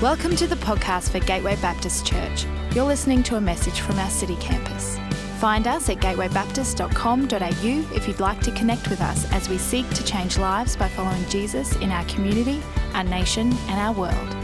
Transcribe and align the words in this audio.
Welcome 0.00 0.34
to 0.36 0.46
the 0.46 0.56
podcast 0.56 1.10
for 1.10 1.18
Gateway 1.18 1.56
Baptist 1.56 2.06
Church. 2.06 2.46
You're 2.74 2.86
listening 2.86 3.22
to 3.24 3.36
a 3.36 3.40
message 3.40 3.80
from 3.80 3.98
our 3.98 4.08
city 4.08 4.34
campus. 4.36 4.98
Find 5.40 5.66
us 5.66 5.90
at 5.90 5.98
gatewaybaptist.com.au 5.98 7.94
if 7.94 8.08
you'd 8.08 8.18
like 8.18 8.40
to 8.40 8.50
connect 8.52 8.88
with 8.88 9.02
us 9.02 9.30
as 9.30 9.50
we 9.50 9.58
seek 9.58 9.86
to 9.90 10.02
change 10.02 10.38
lives 10.38 10.74
by 10.74 10.88
following 10.88 11.22
Jesus 11.28 11.76
in 11.82 11.90
our 11.90 12.02
community, 12.06 12.62
our 12.94 13.04
nation, 13.04 13.52
and 13.68 13.78
our 13.78 13.92
world. 13.92 14.36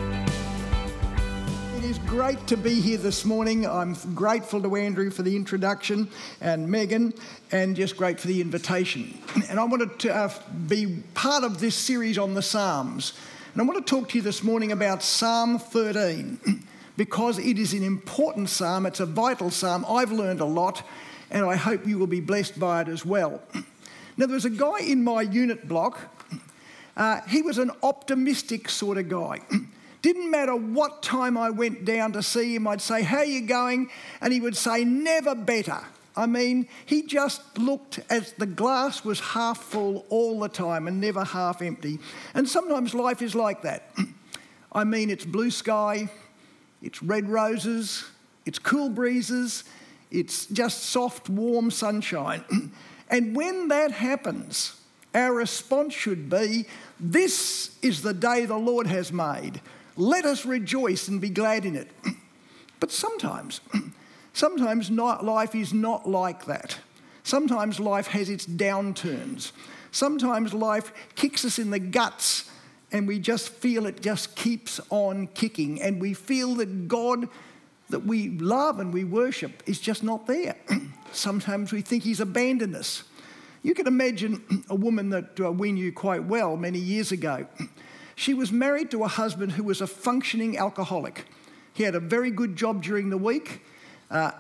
It 1.79 1.85
is 1.85 1.97
great 2.01 2.47
to 2.49 2.59
be 2.59 2.79
here 2.79 2.99
this 2.99 3.25
morning. 3.25 3.67
I'm 3.67 3.97
grateful 4.15 4.61
to 4.61 4.77
Andrew 4.77 5.09
for 5.09 5.23
the 5.23 5.35
introduction 5.35 6.11
and 6.43 6.69
Megan, 6.69 7.15
and 7.51 7.75
just 7.75 7.97
great 7.97 8.21
for 8.21 8.27
the 8.27 8.43
invitation. 8.43 9.19
And 9.49 9.59
I 9.59 9.65
wanted 9.65 9.99
to 10.01 10.15
uh, 10.15 10.29
be 10.69 11.03
part 11.15 11.45
of 11.45 11.61
this 11.61 11.77
series 11.77 12.19
on 12.19 12.35
the 12.35 12.43
Psalms. 12.43 13.15
And 13.57 13.63
I 13.63 13.65
want 13.73 13.87
to 13.87 13.91
talk 13.91 14.11
to 14.11 14.19
you 14.19 14.23
this 14.23 14.43
morning 14.43 14.71
about 14.71 15.03
Psalm 15.03 15.59
13 15.59 16.63
because 16.99 17.39
it 17.39 17.59
is 17.59 17.73
an 17.73 17.85
important 17.85 18.51
psalm, 18.51 18.85
it's 18.85 19.01
a 19.01 19.07
vital 19.07 19.51
psalm. 19.51 19.87
I've 19.89 20.13
learned 20.13 20.41
a 20.41 20.45
lot, 20.45 20.87
and 21.31 21.43
I 21.47 21.57
hope 21.57 21.87
you 21.87 21.99
will 21.99 22.07
be 22.07 22.21
blessed 22.21 22.61
by 22.61 22.83
it 22.83 22.89
as 22.89 23.07
well. 23.07 23.41
Now, 24.19 24.27
there 24.27 24.35
was 24.35 24.45
a 24.45 24.51
guy 24.51 24.81
in 24.81 25.03
my 25.03 25.23
unit 25.23 25.67
block, 25.67 25.99
uh, 26.99 27.23
he 27.29 27.41
was 27.41 27.57
an 27.57 27.71
optimistic 27.83 28.69
sort 28.69 28.99
of 28.99 29.09
guy. 29.09 29.41
Didn't 30.03 30.31
matter 30.31 30.55
what 30.55 31.03
time 31.03 31.39
I 31.39 31.49
went 31.49 31.87
down 31.87 32.13
to 32.13 32.23
see 32.23 32.57
him, 32.57 32.69
I'd 32.69 32.83
say, 32.83 33.01
How 33.01 33.19
are 33.19 33.25
you 33.25 33.41
going? 33.41 33.89
And 34.21 34.35
he 34.35 34.41
would 34.41 34.57
say, 34.57 34.85
Never 34.85 35.35
better. 35.35 35.81
I 36.17 36.27
mean, 36.27 36.67
he 36.87 37.03
just 37.03 37.59
looked 37.59 38.01
as 38.09 38.33
the 38.33 38.47
glass 38.47 39.05
was 39.05 39.21
half 39.21 39.59
full 39.59 40.07
all 40.09 40.41
the 40.41 40.49
time 40.49 40.89
and 40.89 41.01
never 41.01 41.23
half 41.23 41.61
empty. 41.61 41.99
And 42.35 42.49
sometimes 42.49 42.95
life 42.95 43.21
is 43.21 43.35
like 43.35 43.63
that. 43.63 43.91
I 44.73 44.85
mean, 44.85 45.11
it's 45.11 45.25
blue 45.25 45.51
sky, 45.51 46.09
it's 46.83 47.03
red 47.03 47.29
roses, 47.29 48.05
it's 48.47 48.59
cool 48.59 48.89
breezes, 48.89 49.65
it's 50.11 50.47
just 50.47 50.85
soft, 50.85 51.29
warm 51.29 51.71
sunshine. 51.71 52.45
and 53.11 53.37
when 53.37 53.69
that 53.69 53.91
happens, 53.91 54.81
our 55.15 55.35
response 55.35 55.95
should 55.95 56.31
be 56.31 56.67
This 56.99 57.77
is 57.83 58.03
the 58.03 58.15
day 58.15 58.47
the 58.47 58.57
Lord 58.57 58.87
has 58.87 59.13
made. 59.13 59.61
Let 59.97 60.25
us 60.25 60.47
rejoice 60.47 61.09
and 61.09 61.21
be 61.21 61.31
glad 61.31 61.65
in 61.65 61.77
it. 61.77 61.91
but 62.81 62.91
sometimes, 62.91 63.61
Sometimes 64.37 64.91
not, 64.91 65.25
life 65.25 65.55
is 65.55 65.73
not 65.73 66.07
like 66.07 66.45
that. 66.45 66.79
Sometimes 67.23 67.81
life 67.81 68.09
has 68.09 68.29
its 68.29 68.45
downturns. 68.45 69.53
Sometimes 69.91 70.53
life 70.53 70.93
kicks 71.15 71.43
us 71.47 71.59
in 71.59 71.71
the 71.71 71.79
guts 71.79 72.45
and 72.93 73.09
we 73.09 73.19
just 73.19 73.49
feel 73.49 73.87
it 73.87 74.03
just 74.03 74.37
keeps 74.37 74.79
on 74.91 75.29
kicking. 75.29 75.81
And 75.81 76.03
we 76.03 76.13
feel 76.13 76.55
that 76.57 76.87
God 76.87 77.31
that 77.89 78.01
we 78.01 78.29
love 78.29 78.79
and 78.79 78.93
we 78.93 79.05
worship 79.05 79.63
is 79.65 79.81
just 79.81 80.05
not 80.05 80.27
there. 80.27 80.57
Sometimes 81.13 81.73
we 81.73 81.81
think 81.81 82.03
He's 82.03 82.21
abandoned 82.21 82.77
us. 82.77 83.05
You 83.63 83.73
can 83.73 83.87
imagine 83.87 84.65
a 84.69 84.75
woman 84.75 85.09
that 85.09 85.41
uh, 85.41 85.51
we 85.51 85.73
knew 85.73 85.93
quite 85.93 86.25
well 86.25 86.59
many 86.59 86.79
years 86.79 87.11
ago. 87.11 87.47
She 88.19 88.33
was 88.33 88.51
married 88.51 88.91
to 88.93 89.05
a 89.05 89.09
husband 89.09 89.53
who 89.53 89.63
was 89.63 89.83
a 89.83 89.87
functioning 89.87 90.57
alcoholic. 90.57 91.27
He 91.75 91.83
had 91.83 91.95
a 91.95 92.01
very 92.01 92.31
good 92.31 92.57
job 92.57 92.83
during 92.83 93.11
the 93.11 93.19
week. 93.19 93.61
Uh, 94.11 94.31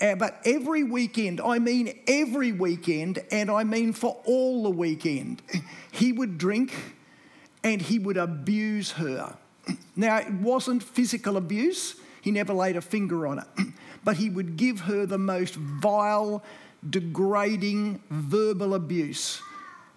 but 0.00 0.40
every 0.44 0.84
weekend, 0.84 1.40
I 1.40 1.58
mean 1.58 1.98
every 2.06 2.52
weekend, 2.52 3.20
and 3.30 3.50
I 3.50 3.64
mean 3.64 3.92
for 3.92 4.20
all 4.24 4.62
the 4.62 4.70
weekend, 4.70 5.42
he 5.90 6.12
would 6.12 6.38
drink 6.38 6.72
and 7.64 7.82
he 7.82 7.98
would 7.98 8.16
abuse 8.16 8.92
her. 8.92 9.36
Now, 9.96 10.18
it 10.18 10.32
wasn't 10.32 10.82
physical 10.82 11.36
abuse, 11.36 11.96
he 12.20 12.30
never 12.30 12.52
laid 12.52 12.76
a 12.76 12.80
finger 12.80 13.26
on 13.26 13.40
it, 13.40 13.66
but 14.04 14.16
he 14.16 14.30
would 14.30 14.56
give 14.56 14.80
her 14.80 15.06
the 15.06 15.18
most 15.18 15.56
vile, 15.56 16.42
degrading 16.88 18.00
verbal 18.10 18.74
abuse. 18.74 19.42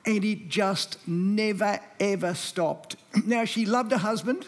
And 0.04 0.26
it 0.26 0.50
just 0.50 0.98
never, 1.08 1.80
ever 2.00 2.34
stopped. 2.34 2.96
Now, 3.24 3.46
she 3.46 3.68
loved 3.68 3.92
her 3.92 4.00
husband. 4.00 4.48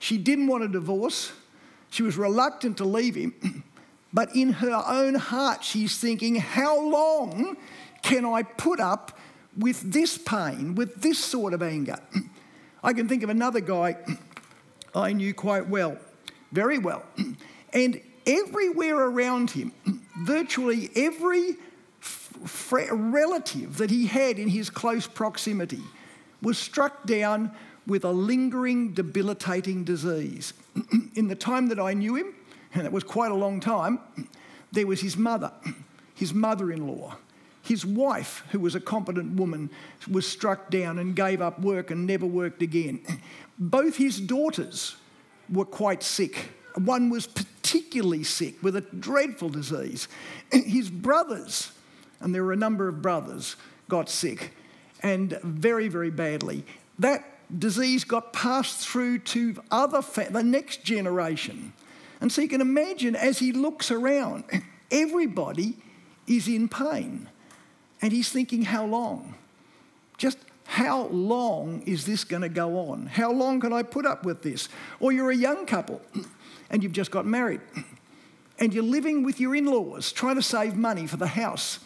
She 0.00 0.18
didn't 0.18 0.48
want 0.48 0.64
a 0.64 0.68
divorce. 0.68 1.32
She 1.90 2.02
was 2.02 2.16
reluctant 2.16 2.78
to 2.78 2.84
leave 2.84 3.14
him. 3.14 3.62
But 4.12 4.34
in 4.34 4.54
her 4.54 4.82
own 4.86 5.14
heart, 5.16 5.62
she's 5.64 5.98
thinking, 5.98 6.36
how 6.36 6.80
long 6.80 7.56
can 8.02 8.24
I 8.24 8.42
put 8.42 8.80
up 8.80 9.18
with 9.56 9.92
this 9.92 10.16
pain, 10.16 10.74
with 10.74 11.02
this 11.02 11.18
sort 11.18 11.52
of 11.52 11.62
anger? 11.62 11.98
I 12.82 12.92
can 12.92 13.08
think 13.08 13.22
of 13.22 13.30
another 13.30 13.60
guy 13.60 13.96
I 14.94 15.12
knew 15.12 15.34
quite 15.34 15.68
well, 15.68 15.98
very 16.52 16.78
well. 16.78 17.04
And 17.70 18.00
everywhere 18.26 18.96
around 18.96 19.50
him, 19.50 19.72
virtually 20.20 20.88
every 20.96 21.56
relative 22.90 23.76
that 23.76 23.90
he 23.90 24.06
had 24.06 24.38
in 24.38 24.48
his 24.48 24.70
close 24.70 25.06
proximity 25.06 25.82
was 26.40 26.56
struck 26.56 27.04
down 27.04 27.52
with 27.86 28.04
a 28.04 28.10
lingering, 28.10 28.94
debilitating 28.94 29.84
disease. 29.84 30.54
in 31.14 31.28
the 31.28 31.34
time 31.34 31.68
that 31.68 31.78
I 31.78 31.92
knew 31.92 32.14
him, 32.14 32.34
and 32.78 32.86
it 32.86 32.92
was 32.92 33.04
quite 33.04 33.30
a 33.30 33.34
long 33.34 33.60
time, 33.60 33.98
there 34.72 34.86
was 34.86 35.00
his 35.00 35.16
mother, 35.16 35.52
his 36.14 36.32
mother 36.32 36.70
in 36.70 36.86
law. 36.86 37.16
His 37.62 37.84
wife, 37.84 38.44
who 38.50 38.60
was 38.60 38.74
a 38.74 38.80
competent 38.80 39.36
woman, 39.36 39.68
was 40.10 40.26
struck 40.26 40.70
down 40.70 40.98
and 40.98 41.14
gave 41.14 41.42
up 41.42 41.60
work 41.60 41.90
and 41.90 42.06
never 42.06 42.24
worked 42.24 42.62
again. 42.62 43.00
Both 43.58 43.96
his 43.96 44.20
daughters 44.20 44.96
were 45.50 45.64
quite 45.64 46.02
sick. 46.02 46.50
One 46.76 47.10
was 47.10 47.26
particularly 47.26 48.24
sick 48.24 48.62
with 48.62 48.76
a 48.76 48.80
dreadful 48.80 49.50
disease. 49.50 50.08
His 50.52 50.88
brothers, 50.88 51.72
and 52.20 52.34
there 52.34 52.44
were 52.44 52.52
a 52.52 52.56
number 52.56 52.88
of 52.88 53.02
brothers, 53.02 53.56
got 53.88 54.08
sick 54.08 54.52
and 55.02 55.38
very, 55.42 55.88
very 55.88 56.10
badly. 56.10 56.64
That 56.98 57.24
disease 57.58 58.04
got 58.04 58.32
passed 58.32 58.86
through 58.86 59.20
to 59.20 59.56
other 59.70 60.02
fa- 60.02 60.28
the 60.30 60.42
next 60.42 60.84
generation. 60.84 61.72
And 62.20 62.32
so 62.32 62.42
you 62.42 62.48
can 62.48 62.60
imagine 62.60 63.14
as 63.14 63.38
he 63.38 63.52
looks 63.52 63.90
around, 63.90 64.44
everybody 64.90 65.76
is 66.26 66.48
in 66.48 66.68
pain. 66.68 67.28
And 68.00 68.12
he's 68.12 68.30
thinking, 68.30 68.62
how 68.62 68.84
long? 68.84 69.34
Just 70.16 70.38
how 70.64 71.06
long 71.06 71.82
is 71.82 72.04
this 72.04 72.24
going 72.24 72.42
to 72.42 72.48
go 72.48 72.78
on? 72.90 73.06
How 73.06 73.32
long 73.32 73.60
can 73.60 73.72
I 73.72 73.82
put 73.82 74.04
up 74.04 74.24
with 74.24 74.42
this? 74.42 74.68
Or 75.00 75.12
you're 75.12 75.30
a 75.30 75.36
young 75.36 75.64
couple 75.66 76.02
and 76.70 76.82
you've 76.82 76.92
just 76.92 77.10
got 77.10 77.24
married 77.24 77.60
and 78.58 78.74
you're 78.74 78.84
living 78.84 79.22
with 79.22 79.40
your 79.40 79.54
in 79.54 79.66
laws 79.66 80.12
trying 80.12 80.36
to 80.36 80.42
save 80.42 80.76
money 80.76 81.06
for 81.06 81.16
the 81.16 81.28
house. 81.28 81.78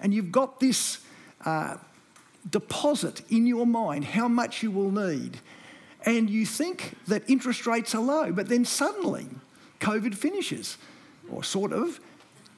And 0.00 0.14
you've 0.14 0.30
got 0.30 0.60
this 0.60 1.00
uh, 1.44 1.78
deposit 2.48 3.22
in 3.28 3.46
your 3.46 3.66
mind 3.66 4.04
how 4.04 4.28
much 4.28 4.62
you 4.62 4.70
will 4.70 4.92
need. 4.92 5.38
And 6.04 6.30
you 6.30 6.46
think 6.46 6.94
that 7.08 7.28
interest 7.28 7.66
rates 7.66 7.94
are 7.94 8.02
low, 8.02 8.32
but 8.32 8.48
then 8.48 8.64
suddenly 8.64 9.26
COVID 9.80 10.14
finishes, 10.14 10.78
or 11.30 11.44
sort 11.44 11.72
of, 11.72 12.00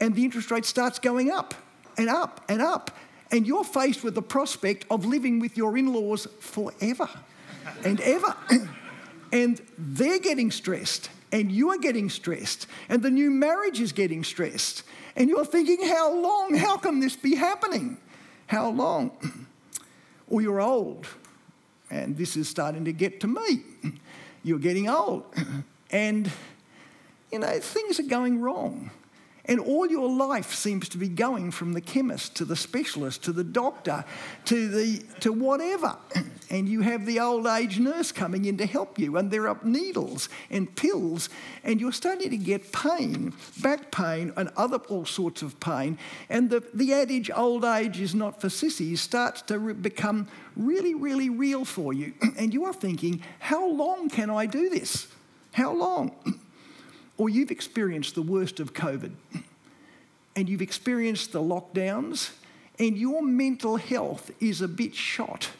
and 0.00 0.14
the 0.14 0.24
interest 0.24 0.50
rate 0.50 0.64
starts 0.64 0.98
going 0.98 1.30
up 1.30 1.54
and 1.96 2.08
up 2.08 2.44
and 2.48 2.62
up. 2.62 2.90
And 3.30 3.46
you're 3.46 3.64
faced 3.64 4.02
with 4.02 4.14
the 4.14 4.22
prospect 4.22 4.86
of 4.90 5.04
living 5.04 5.38
with 5.38 5.56
your 5.56 5.76
in 5.78 5.92
laws 5.92 6.26
forever 6.40 7.08
and 7.84 8.00
ever. 8.00 8.34
and 9.32 9.60
they're 9.78 10.18
getting 10.18 10.50
stressed, 10.50 11.10
and 11.30 11.52
you 11.52 11.70
are 11.70 11.78
getting 11.78 12.10
stressed, 12.10 12.66
and 12.88 13.02
the 13.02 13.10
new 13.10 13.30
marriage 13.30 13.80
is 13.80 13.92
getting 13.92 14.24
stressed. 14.24 14.82
And 15.14 15.28
you're 15.28 15.44
thinking, 15.44 15.86
how 15.86 16.12
long? 16.12 16.54
How 16.54 16.76
can 16.76 17.00
this 17.00 17.16
be 17.16 17.34
happening? 17.34 17.98
How 18.46 18.70
long? 18.70 19.12
or 20.28 20.40
you're 20.40 20.60
old, 20.60 21.06
and 21.90 22.16
this 22.16 22.36
is 22.36 22.48
starting 22.48 22.84
to 22.86 22.92
get 22.92 23.20
to 23.20 23.26
me. 23.26 23.62
You're 24.42 24.58
getting 24.58 24.88
old, 24.88 25.24
and 25.90 26.30
you 27.32 27.38
know, 27.38 27.58
things 27.60 28.00
are 28.00 28.04
going 28.04 28.40
wrong. 28.40 28.90
And 29.46 29.58
all 29.58 29.86
your 29.86 30.08
life 30.08 30.54
seems 30.54 30.88
to 30.90 30.98
be 30.98 31.08
going 31.08 31.50
from 31.50 31.72
the 31.72 31.80
chemist 31.80 32.36
to 32.36 32.44
the 32.44 32.54
specialist 32.54 33.24
to 33.24 33.32
the 33.32 33.42
doctor 33.42 34.04
to, 34.44 34.68
the, 34.68 35.02
to 35.20 35.32
whatever. 35.32 35.96
And 36.50 36.68
you 36.68 36.82
have 36.82 37.06
the 37.06 37.20
old 37.20 37.46
age 37.46 37.78
nurse 37.78 38.12
coming 38.12 38.44
in 38.44 38.58
to 38.58 38.66
help 38.66 38.98
you, 38.98 39.16
and 39.16 39.30
there 39.30 39.48
are 39.48 39.58
needles 39.62 40.28
and 40.50 40.74
pills, 40.76 41.30
and 41.64 41.80
you're 41.80 41.90
starting 41.90 42.30
to 42.30 42.36
get 42.36 42.72
pain, 42.72 43.32
back 43.60 43.90
pain, 43.90 44.32
and 44.36 44.50
other 44.56 44.76
all 44.88 45.06
sorts 45.06 45.42
of 45.42 45.58
pain. 45.58 45.98
And 46.28 46.50
the, 46.50 46.62
the 46.74 46.92
adage, 46.92 47.30
old 47.34 47.64
age 47.64 48.00
is 48.00 48.14
not 48.14 48.40
for 48.40 48.50
sissies, 48.50 49.00
starts 49.00 49.42
to 49.42 49.58
re- 49.58 49.72
become 49.72 50.28
really, 50.56 50.94
really 50.94 51.30
real 51.30 51.64
for 51.64 51.92
you. 51.92 52.12
And 52.38 52.54
you 52.54 52.64
are 52.64 52.72
thinking, 52.72 53.22
how 53.38 53.68
long 53.68 54.08
can 54.08 54.30
I 54.30 54.46
do 54.46 54.70
this? 54.70 55.08
How 55.52 55.72
long? 55.72 56.12
Or 57.20 57.28
you've 57.28 57.50
experienced 57.50 58.14
the 58.14 58.22
worst 58.22 58.60
of 58.60 58.72
COVID 58.72 59.12
and 60.34 60.48
you've 60.48 60.62
experienced 60.62 61.32
the 61.32 61.38
lockdowns 61.38 62.30
and 62.78 62.96
your 62.96 63.20
mental 63.22 63.76
health 63.76 64.30
is 64.40 64.62
a 64.62 64.68
bit 64.68 64.94
shot 64.94 65.50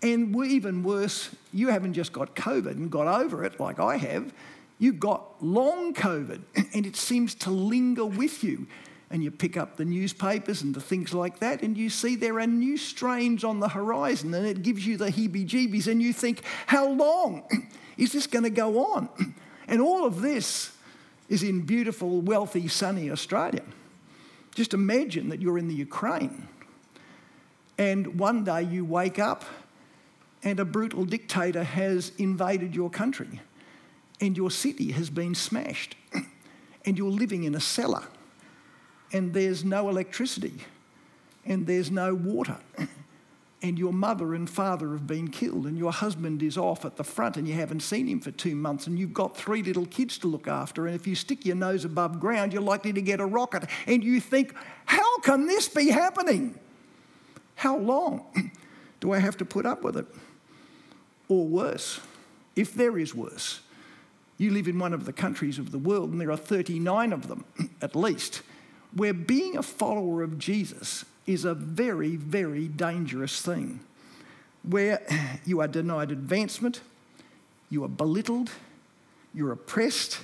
And 0.00 0.34
even 0.46 0.82
worse, 0.82 1.28
you 1.52 1.68
haven't 1.68 1.92
just 1.92 2.10
got 2.10 2.34
COVID 2.34 2.70
and 2.70 2.90
got 2.90 3.06
over 3.06 3.44
it 3.44 3.60
like 3.60 3.78
I 3.78 3.98
have, 3.98 4.32
you've 4.78 4.98
got 4.98 5.44
long 5.44 5.92
COVID 5.92 6.40
and 6.74 6.86
it 6.86 6.96
seems 6.96 7.34
to 7.34 7.50
linger 7.50 8.06
with 8.06 8.42
you. 8.42 8.66
And 9.10 9.22
you 9.22 9.30
pick 9.30 9.58
up 9.58 9.76
the 9.76 9.84
newspapers 9.84 10.62
and 10.62 10.74
the 10.74 10.80
things 10.80 11.12
like 11.12 11.38
that, 11.40 11.62
and 11.62 11.78
you 11.78 11.88
see 11.88 12.14
there 12.14 12.38
are 12.40 12.46
new 12.46 12.76
strains 12.76 13.42
on 13.42 13.58
the 13.58 13.68
horizon, 13.70 14.34
and 14.34 14.46
it 14.46 14.62
gives 14.62 14.86
you 14.86 14.98
the 14.98 15.10
heebie 15.10 15.48
jeebies, 15.48 15.86
and 15.86 16.02
you 16.02 16.12
think, 16.12 16.42
how 16.66 16.86
long 16.90 17.42
is 17.96 18.12
this 18.12 18.26
going 18.26 18.44
to 18.44 18.50
go 18.50 18.84
on? 18.92 19.08
And 19.70 19.82
all 19.82 20.06
of 20.06 20.22
this 20.22 20.72
is 21.28 21.42
in 21.42 21.62
beautiful, 21.62 22.20
wealthy, 22.20 22.68
sunny 22.68 23.10
Australia. 23.10 23.62
Just 24.54 24.74
imagine 24.74 25.28
that 25.28 25.40
you're 25.40 25.58
in 25.58 25.68
the 25.68 25.74
Ukraine, 25.74 26.48
and 27.76 28.18
one 28.18 28.44
day 28.44 28.62
you 28.62 28.84
wake 28.84 29.18
up 29.18 29.44
and 30.42 30.60
a 30.60 30.64
brutal 30.64 31.04
dictator 31.04 31.62
has 31.64 32.12
invaded 32.18 32.74
your 32.74 32.90
country 32.90 33.40
and 34.20 34.36
your 34.36 34.50
city 34.50 34.92
has 34.92 35.10
been 35.10 35.34
smashed 35.34 35.96
and 36.84 36.98
you're 36.98 37.10
living 37.10 37.44
in 37.44 37.54
a 37.54 37.60
cellar 37.60 38.04
and 39.12 39.32
there's 39.32 39.64
no 39.64 39.88
electricity 39.88 40.54
and 41.44 41.66
there's 41.66 41.90
no 41.90 42.14
water 42.14 42.56
and 43.60 43.78
your 43.78 43.92
mother 43.92 44.34
and 44.34 44.48
father 44.48 44.92
have 44.92 45.06
been 45.06 45.28
killed 45.28 45.66
and 45.66 45.76
your 45.76 45.92
husband 45.92 46.42
is 46.42 46.56
off 46.56 46.84
at 46.84 46.96
the 46.96 47.04
front 47.04 47.36
and 47.36 47.48
you 47.48 47.54
haven't 47.54 47.80
seen 47.80 48.06
him 48.06 48.20
for 48.20 48.30
two 48.30 48.54
months 48.54 48.86
and 48.86 48.98
you've 48.98 49.12
got 49.12 49.36
three 49.36 49.62
little 49.62 49.86
kids 49.86 50.16
to 50.18 50.28
look 50.28 50.46
after 50.46 50.86
and 50.86 50.94
if 50.94 51.06
you 51.06 51.14
stick 51.14 51.44
your 51.44 51.56
nose 51.56 51.84
above 51.84 52.20
ground 52.20 52.52
you're 52.52 52.62
likely 52.62 52.92
to 52.92 53.02
get 53.02 53.18
a 53.18 53.26
rocket 53.26 53.64
and 53.86 54.04
you 54.04 54.20
think 54.20 54.54
how 54.84 55.18
can 55.20 55.46
this 55.46 55.68
be 55.68 55.88
happening 55.88 56.56
how 57.56 57.76
long 57.76 58.24
do 59.00 59.12
i 59.12 59.18
have 59.18 59.36
to 59.36 59.44
put 59.44 59.66
up 59.66 59.82
with 59.82 59.96
it 59.96 60.06
or 61.28 61.46
worse, 61.46 62.00
if 62.56 62.74
there 62.74 62.98
is 62.98 63.14
worse. 63.14 63.60
You 64.38 64.50
live 64.50 64.68
in 64.68 64.78
one 64.78 64.92
of 64.92 65.04
the 65.04 65.12
countries 65.12 65.58
of 65.58 65.72
the 65.72 65.78
world, 65.78 66.10
and 66.10 66.20
there 66.20 66.30
are 66.30 66.36
39 66.36 67.12
of 67.12 67.28
them 67.28 67.44
at 67.82 67.94
least, 67.94 68.42
where 68.94 69.12
being 69.12 69.56
a 69.56 69.62
follower 69.62 70.22
of 70.22 70.38
Jesus 70.38 71.04
is 71.28 71.44
a 71.44 71.54
very, 71.54 72.16
very 72.16 72.66
dangerous 72.66 73.42
thing, 73.42 73.80
where 74.62 75.06
you 75.44 75.60
are 75.60 75.68
denied 75.68 76.10
advancement, 76.10 76.80
you 77.68 77.84
are 77.84 77.88
belittled, 77.88 78.50
you're 79.34 79.52
oppressed, 79.52 80.20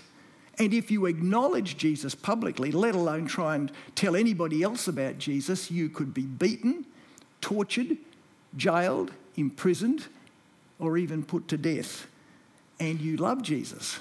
and 0.58 0.72
if 0.72 0.90
you 0.90 1.04
acknowledge 1.04 1.76
Jesus 1.76 2.14
publicly, 2.14 2.72
let 2.72 2.94
alone 2.94 3.26
try 3.26 3.54
and 3.54 3.70
tell 3.94 4.16
anybody 4.16 4.62
else 4.62 4.88
about 4.88 5.18
Jesus, 5.18 5.70
you 5.70 5.90
could 5.90 6.14
be 6.14 6.22
beaten, 6.22 6.86
tortured, 7.42 7.98
jailed, 8.56 9.12
imprisoned, 9.36 10.06
or 10.78 10.96
even 10.96 11.22
put 11.22 11.48
to 11.48 11.58
death, 11.58 12.06
and 12.80 13.00
you 13.00 13.18
love 13.18 13.42
Jesus, 13.42 13.98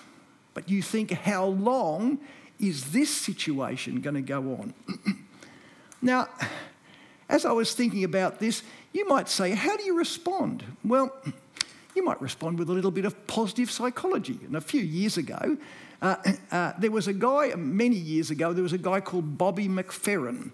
but 0.54 0.70
you 0.70 0.82
think, 0.82 1.12
how 1.12 1.46
long 1.46 2.20
is 2.60 2.92
this 2.92 3.10
situation 3.10 4.00
going 4.00 4.16
to 4.16 4.22
go 4.22 4.40
on? 4.54 4.74
now, 6.02 6.30
as 7.30 7.46
I 7.46 7.52
was 7.52 7.74
thinking 7.74 8.04
about 8.04 8.40
this, 8.40 8.64
you 8.92 9.08
might 9.08 9.30
say, 9.30 9.52
how 9.52 9.76
do 9.78 9.84
you 9.84 9.98
respond? 9.98 10.64
Well, 10.84 11.16
you 11.96 12.04
might 12.04 12.22
respond 12.22 12.60
with 12.60 12.70
a 12.70 12.74
little 12.74 12.92
bit 12.92 13.06
of 13.06 13.28
positive 13.28 13.70
psychology. 13.70 14.40
And 14.46 14.56
a 14.56 14.62
few 14.62 14.82
years 14.82 15.18
ago, 15.18 15.58
uh, 16.02 16.16
uh, 16.52 16.74
there 16.78 16.92
was 16.92 17.08
a 17.08 17.14
guy, 17.14 17.54
many 17.56 17.96
years 17.96 18.30
ago, 18.30 18.54
there 18.54 18.64
was 18.64 18.74
a 18.74 18.78
guy 18.78 19.00
called 19.00 19.38
Bobby 19.38 19.68
McFerrin 19.68 20.52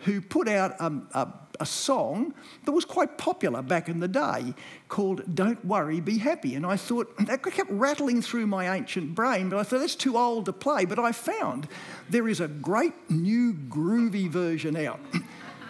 who 0.00 0.20
put 0.20 0.48
out 0.48 0.80
um, 0.80 1.08
a, 1.14 1.28
a 1.60 1.66
song 1.66 2.34
that 2.64 2.72
was 2.72 2.84
quite 2.84 3.18
popular 3.18 3.62
back 3.62 3.88
in 3.88 4.00
the 4.00 4.08
day 4.08 4.52
called 4.88 5.22
Don't 5.34 5.64
Worry, 5.64 6.00
Be 6.00 6.18
Happy. 6.18 6.54
And 6.56 6.66
I 6.66 6.76
thought, 6.76 7.14
that 7.26 7.42
kept 7.42 7.70
rattling 7.70 8.20
through 8.20 8.46
my 8.46 8.74
ancient 8.74 9.14
brain, 9.14 9.48
but 9.48 9.58
I 9.58 9.62
thought 9.62 9.80
that's 9.80 9.94
too 9.94 10.16
old 10.16 10.46
to 10.46 10.52
play. 10.52 10.84
But 10.84 10.98
I 10.98 11.12
found 11.12 11.68
there 12.10 12.28
is 12.28 12.40
a 12.40 12.48
great 12.48 12.94
new 13.10 13.54
groovy 13.54 14.28
version 14.28 14.76
out 14.76 15.00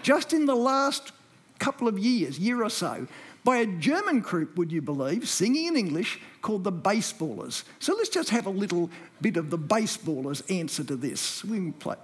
just 0.03 0.33
in 0.33 0.47
the 0.47 0.55
last 0.55 1.13
couple 1.59 1.89
of 1.89 1.99
years, 1.99 2.39
year 2.39 2.63
or 2.63 2.71
so, 2.71 3.07
by 3.45 3.59
a 3.59 3.67
German 3.67 4.21
group, 4.21 4.57
would 4.57 4.71
you 4.71 4.81
believe, 4.83 5.29
singing 5.29 5.67
in 5.67 5.77
English 5.77 6.21
called 6.43 6.65
the 6.65 6.73
Baseballers. 6.73 7.65
So 7.81 7.95
let's 7.95 8.09
just 8.09 8.31
have 8.31 8.47
a 8.47 8.51
little 8.51 8.91
bit 9.21 9.37
of 9.37 9.51
the 9.51 9.59
Baseballers' 9.59 10.43
answer 10.51 10.85
to 10.85 10.97
this. 10.97 11.45
We 11.45 11.57
can 11.57 11.73
play. 11.73 11.97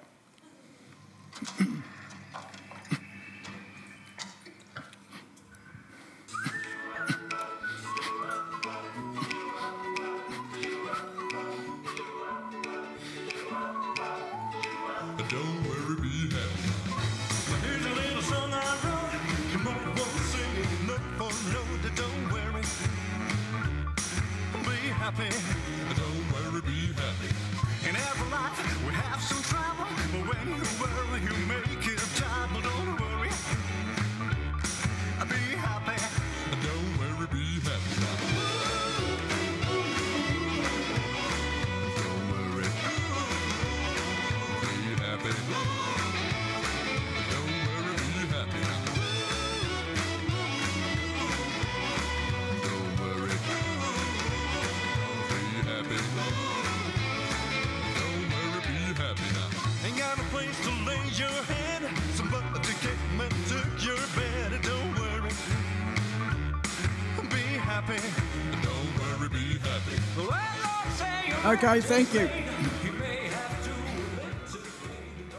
Okay, 71.48 71.80
thank 71.80 72.12
you. 72.12 72.28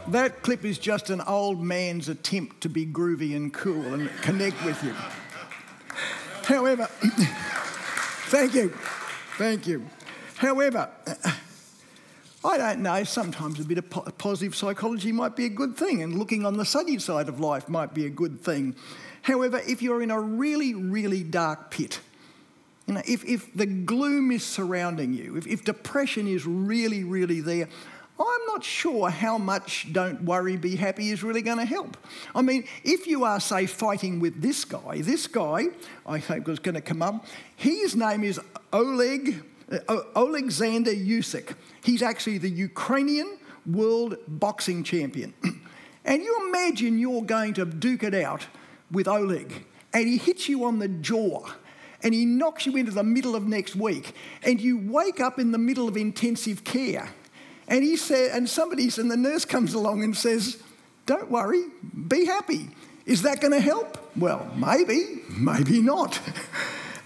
That 0.08 0.42
clip 0.42 0.64
is 0.64 0.76
just 0.76 1.08
an 1.08 1.20
old 1.20 1.62
man's 1.62 2.08
attempt 2.08 2.62
to 2.62 2.68
be 2.68 2.84
groovy 2.84 3.36
and 3.36 3.54
cool 3.54 3.94
and 3.94 4.10
connect 4.20 4.64
with 4.64 4.82
you. 4.82 4.92
However, 6.42 6.86
thank 8.26 8.54
you, 8.54 8.70
thank 9.38 9.68
you. 9.68 9.86
However, 10.34 10.90
I 12.44 12.58
don't 12.58 12.80
know, 12.80 13.04
sometimes 13.04 13.60
a 13.60 13.64
bit 13.64 13.78
of 13.78 14.18
positive 14.18 14.56
psychology 14.56 15.12
might 15.12 15.36
be 15.36 15.44
a 15.44 15.48
good 15.48 15.76
thing, 15.76 16.02
and 16.02 16.18
looking 16.18 16.44
on 16.44 16.56
the 16.56 16.64
sunny 16.64 16.98
side 16.98 17.28
of 17.28 17.38
life 17.38 17.68
might 17.68 17.94
be 17.94 18.06
a 18.06 18.10
good 18.10 18.40
thing. 18.40 18.74
However, 19.22 19.60
if 19.64 19.80
you're 19.80 20.02
in 20.02 20.10
a 20.10 20.20
really, 20.20 20.74
really 20.74 21.22
dark 21.22 21.70
pit, 21.70 22.00
you 22.90 22.96
know, 22.96 23.02
if, 23.06 23.24
if 23.24 23.54
the 23.54 23.66
gloom 23.66 24.32
is 24.32 24.42
surrounding 24.42 25.14
you, 25.14 25.36
if, 25.36 25.46
if 25.46 25.64
depression 25.64 26.26
is 26.26 26.44
really, 26.44 27.04
really 27.04 27.40
there, 27.40 27.68
I'm 28.18 28.46
not 28.48 28.64
sure 28.64 29.08
how 29.10 29.38
much 29.38 29.92
don't 29.92 30.22
worry, 30.24 30.56
be 30.56 30.74
happy 30.74 31.10
is 31.10 31.22
really 31.22 31.40
going 31.40 31.58
to 31.58 31.64
help. 31.64 31.96
I 32.34 32.42
mean, 32.42 32.64
if 32.82 33.06
you 33.06 33.22
are, 33.22 33.38
say, 33.38 33.66
fighting 33.66 34.18
with 34.18 34.42
this 34.42 34.64
guy, 34.64 35.02
this 35.02 35.28
guy, 35.28 35.66
I 36.04 36.18
think 36.18 36.48
was 36.48 36.58
going 36.58 36.74
to 36.74 36.80
come 36.80 37.00
up, 37.00 37.26
his 37.54 37.94
name 37.94 38.24
is 38.24 38.40
Oleg, 38.72 39.40
uh, 39.70 40.00
Alexander 40.16 40.90
Usyk. 40.90 41.54
He's 41.84 42.02
actually 42.02 42.38
the 42.38 42.50
Ukrainian 42.50 43.38
world 43.66 44.16
boxing 44.26 44.82
champion. 44.82 45.32
and 46.04 46.24
you 46.24 46.48
imagine 46.48 46.98
you're 46.98 47.22
going 47.22 47.54
to 47.54 47.64
duke 47.64 48.02
it 48.02 48.14
out 48.14 48.48
with 48.90 49.06
Oleg, 49.06 49.64
and 49.94 50.08
he 50.08 50.16
hits 50.16 50.48
you 50.48 50.64
on 50.64 50.80
the 50.80 50.88
jaw 50.88 51.46
and 52.02 52.14
he 52.14 52.24
knocks 52.24 52.66
you 52.66 52.76
into 52.76 52.92
the 52.92 53.02
middle 53.02 53.36
of 53.36 53.46
next 53.46 53.76
week, 53.76 54.14
and 54.42 54.60
you 54.60 54.78
wake 54.78 55.20
up 55.20 55.38
in 55.38 55.52
the 55.52 55.58
middle 55.58 55.88
of 55.88 55.96
intensive 55.96 56.64
care. 56.64 57.10
And 57.68 57.84
he 57.84 57.96
said, 57.96 58.32
and 58.32 58.48
somebody's, 58.48 58.98
and 58.98 59.10
the 59.10 59.16
nurse 59.16 59.44
comes 59.44 59.74
along 59.74 60.02
and 60.02 60.16
says, 60.16 60.62
Don't 61.06 61.30
worry, 61.30 61.64
be 62.08 62.26
happy. 62.26 62.68
Is 63.06 63.22
that 63.22 63.40
going 63.40 63.52
to 63.52 63.60
help? 63.60 63.98
Well, 64.16 64.50
maybe, 64.56 65.22
maybe 65.28 65.80
not. 65.80 66.20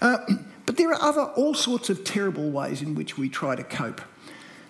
Uh, 0.01 0.17
but 0.65 0.75
there 0.75 0.89
are 0.89 1.01
other, 1.01 1.21
all 1.21 1.53
sorts 1.55 1.89
of 1.89 2.03
terrible 2.03 2.51
ways 2.51 2.81
in 2.81 2.95
which 2.95 3.17
we 3.17 3.29
try 3.29 3.55
to 3.55 3.63
cope. 3.63 4.01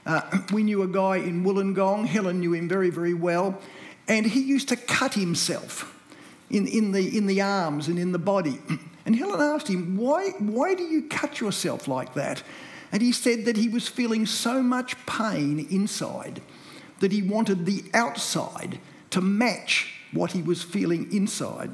Uh, 0.06 0.22
we 0.54 0.62
knew 0.62 0.84
a 0.84 0.88
guy 0.88 1.18
in 1.18 1.44
Wollongong, 1.44 2.06
Helen 2.06 2.40
knew 2.40 2.54
him 2.54 2.70
very, 2.70 2.92
very 2.92 3.16
well, 3.16 3.60
and 4.08 4.26
he 4.28 4.40
used 4.40 4.70
to 4.70 4.76
cut 4.76 5.16
himself 5.16 6.00
in, 6.50 6.68
in, 6.68 6.92
the, 6.92 7.18
in 7.18 7.26
the 7.26 7.42
arms 7.42 7.88
and 7.88 7.98
in 7.98 8.12
the 8.12 8.20
body 8.20 8.62
And 9.06 9.16
Helen 9.16 9.40
asked 9.40 9.68
him, 9.68 9.98
why, 9.98 10.32
why 10.40 10.74
do 10.74 10.84
you 10.84 11.04
cut 11.04 11.40
yourself 11.40 11.88
like 11.88 12.16
that? 12.16 12.42
And 12.92 13.02
he 13.02 13.12
said 13.12 13.46
that 13.46 13.58
he 13.58 13.70
was 13.70 13.88
feeling 13.88 14.26
so 14.26 14.64
much 14.64 15.06
pain 15.06 15.68
inside 15.70 16.42
that 17.00 17.12
he 17.12 17.22
wanted 17.22 17.66
the 17.66 17.84
outside 17.94 18.80
to 19.12 19.22
match 19.22 19.94
what 20.12 20.32
he 20.32 20.42
was 20.42 20.64
feeling 20.64 21.12
inside. 21.12 21.72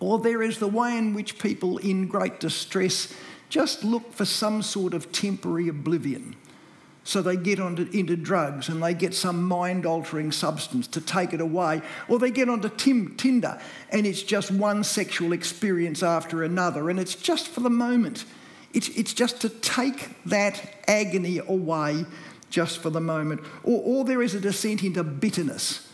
Or 0.00 0.18
there 0.18 0.42
is 0.42 0.58
the 0.58 0.68
way 0.68 0.96
in 0.96 1.14
which 1.14 1.38
people 1.38 1.78
in 1.78 2.06
great 2.06 2.40
distress 2.40 3.14
just 3.48 3.84
look 3.84 4.12
for 4.12 4.24
some 4.24 4.62
sort 4.62 4.94
of 4.94 5.12
temporary 5.12 5.68
oblivion. 5.68 6.34
So 7.06 7.22
they 7.22 7.36
get 7.36 7.60
onto, 7.60 7.88
into 7.92 8.16
drugs 8.16 8.68
and 8.68 8.82
they 8.82 8.92
get 8.92 9.14
some 9.14 9.44
mind 9.44 9.86
altering 9.86 10.32
substance 10.32 10.88
to 10.88 11.00
take 11.00 11.32
it 11.32 11.40
away. 11.40 11.80
Or 12.08 12.18
they 12.18 12.32
get 12.32 12.48
onto 12.48 12.68
tim, 12.68 13.14
Tinder 13.16 13.60
and 13.92 14.04
it's 14.04 14.24
just 14.24 14.50
one 14.50 14.82
sexual 14.82 15.32
experience 15.32 16.02
after 16.02 16.42
another 16.42 16.90
and 16.90 16.98
it's 16.98 17.14
just 17.14 17.46
for 17.46 17.60
the 17.60 17.70
moment. 17.70 18.24
It's, 18.74 18.88
it's 18.88 19.14
just 19.14 19.40
to 19.42 19.48
take 19.48 20.20
that 20.24 20.60
agony 20.88 21.38
away 21.38 22.06
just 22.50 22.78
for 22.78 22.90
the 22.90 23.00
moment. 23.00 23.40
Or, 23.62 23.80
or 23.84 24.04
there 24.04 24.20
is 24.20 24.34
a 24.34 24.40
descent 24.40 24.82
into 24.82 25.04
bitterness. 25.04 25.88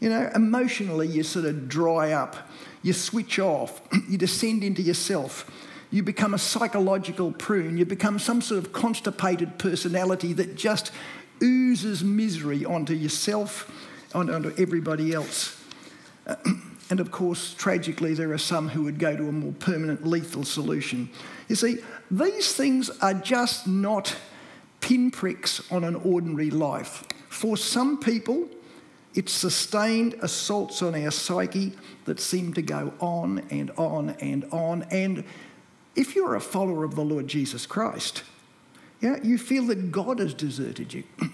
You 0.00 0.10
know, 0.10 0.30
emotionally, 0.34 1.08
you 1.08 1.22
sort 1.22 1.46
of 1.46 1.66
dry 1.70 2.12
up, 2.12 2.36
you 2.82 2.92
switch 2.92 3.38
off, 3.38 3.80
you 4.08 4.18
descend 4.18 4.62
into 4.62 4.82
yourself 4.82 5.50
you 5.90 6.02
become 6.02 6.34
a 6.34 6.38
psychological 6.38 7.32
prune. 7.32 7.78
You 7.78 7.86
become 7.86 8.18
some 8.18 8.42
sort 8.42 8.64
of 8.64 8.72
constipated 8.72 9.58
personality 9.58 10.32
that 10.34 10.56
just 10.56 10.92
oozes 11.42 12.04
misery 12.04 12.64
onto 12.64 12.94
yourself, 12.94 13.70
onto 14.14 14.52
everybody 14.58 15.14
else. 15.14 15.56
And 16.90 17.00
of 17.00 17.10
course, 17.10 17.54
tragically, 17.54 18.14
there 18.14 18.32
are 18.32 18.38
some 18.38 18.70
who 18.70 18.84
would 18.84 18.98
go 18.98 19.14
to 19.14 19.28
a 19.28 19.32
more 19.32 19.52
permanent 19.52 20.06
lethal 20.06 20.44
solution. 20.44 21.10
You 21.48 21.54
see, 21.54 21.78
these 22.10 22.54
things 22.54 22.88
are 23.02 23.14
just 23.14 23.66
not 23.66 24.16
pinpricks 24.80 25.70
on 25.70 25.84
an 25.84 25.96
ordinary 25.96 26.50
life. 26.50 27.04
For 27.28 27.58
some 27.58 27.98
people, 27.98 28.48
it's 29.14 29.32
sustained 29.32 30.14
assaults 30.22 30.80
on 30.80 30.94
our 30.94 31.10
psyche 31.10 31.72
that 32.06 32.20
seem 32.20 32.54
to 32.54 32.62
go 32.62 32.94
on 33.00 33.44
and 33.50 33.70
on 33.72 34.10
and 34.20 34.46
on. 34.50 34.84
And 34.84 35.24
if 35.98 36.14
you're 36.14 36.36
a 36.36 36.40
follower 36.40 36.84
of 36.84 36.94
the 36.94 37.02
Lord 37.02 37.26
Jesus 37.26 37.66
Christ, 37.66 38.22
yeah, 39.00 39.16
you 39.22 39.36
feel 39.36 39.66
that 39.66 39.90
God 39.90 40.20
has 40.20 40.32
deserted 40.32 40.94
you. 40.94 41.04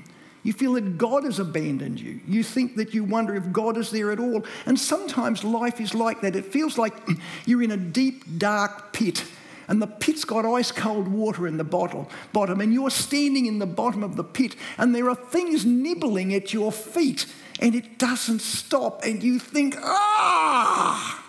You 0.47 0.53
feel 0.53 0.75
that 0.75 0.99
God 0.99 1.25
has 1.25 1.39
abandoned 1.39 1.99
you. 1.99 2.21
You 2.29 2.43
think 2.43 2.77
that 2.77 2.93
you 2.93 3.03
wonder 3.03 3.35
if 3.35 3.51
God 3.51 3.79
is 3.79 3.91
there 3.91 4.13
at 4.13 4.21
all. 4.21 4.45
And 4.67 4.79
sometimes 4.79 5.43
life 5.43 5.81
is 5.81 5.95
like 5.95 6.21
that. 6.21 6.37
It 6.37 6.45
feels 6.45 6.77
like 6.77 6.93
you're 7.47 7.63
in 7.63 7.71
a 7.71 7.79
deep, 7.79 8.25
dark 8.37 8.93
pit, 8.93 9.25
and 9.69 9.81
the 9.81 9.87
pit's 9.87 10.27
got 10.27 10.45
ice 10.45 10.71
cold 10.71 11.09
water 11.09 11.47
in 11.47 11.57
the 11.57 11.65
bottle, 11.65 12.11
bottom, 12.35 12.61
and 12.61 12.75
you're 12.75 12.91
standing 12.91 13.47
in 13.47 13.59
the 13.59 13.65
bottom 13.65 14.05
of 14.05 14.17
the 14.17 14.23
pit, 14.23 14.55
and 14.77 14.95
there 14.95 15.09
are 15.09 15.15
things 15.15 15.65
nibbling 15.65 16.35
at 16.35 16.53
your 16.53 16.71
feet, 16.71 17.25
and 17.59 17.75
it 17.75 17.99
doesn't 17.99 18.43
stop. 18.43 19.03
And 19.03 19.23
you 19.23 19.39
think, 19.39 19.77
ah, 19.81 21.25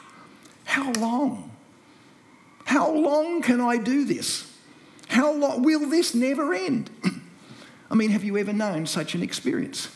how 0.65 0.91
long? 0.91 1.54
How 2.65 2.91
long 2.91 3.41
can 3.41 3.61
I 3.61 3.77
do 3.77 4.05
this? 4.05 4.51
How 5.07 5.31
long 5.31 5.63
will 5.63 5.89
this 5.89 6.13
never 6.13 6.53
end? 6.53 6.89
I 7.91 7.95
mean, 7.95 8.09
have 8.09 8.23
you 8.23 8.37
ever 8.37 8.53
known 8.53 8.85
such 8.85 9.15
an 9.15 9.23
experience? 9.23 9.89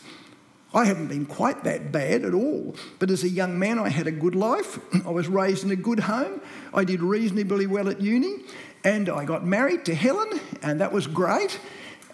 I 0.72 0.84
haven't 0.84 1.08
been 1.08 1.26
quite 1.26 1.64
that 1.64 1.90
bad 1.90 2.24
at 2.24 2.32
all, 2.32 2.76
but 3.00 3.10
as 3.10 3.24
a 3.24 3.28
young 3.28 3.58
man, 3.58 3.78
I 3.78 3.88
had 3.88 4.06
a 4.06 4.12
good 4.12 4.36
life. 4.36 4.78
I 5.06 5.10
was 5.10 5.28
raised 5.28 5.64
in 5.64 5.72
a 5.72 5.76
good 5.76 6.00
home. 6.00 6.40
I 6.72 6.84
did 6.84 7.02
reasonably 7.02 7.66
well 7.66 7.88
at 7.88 8.00
uni, 8.00 8.44
and 8.84 9.08
I 9.08 9.24
got 9.24 9.44
married 9.44 9.84
to 9.86 9.94
Helen, 9.94 10.40
and 10.62 10.80
that 10.80 10.92
was 10.92 11.06
great. 11.06 11.58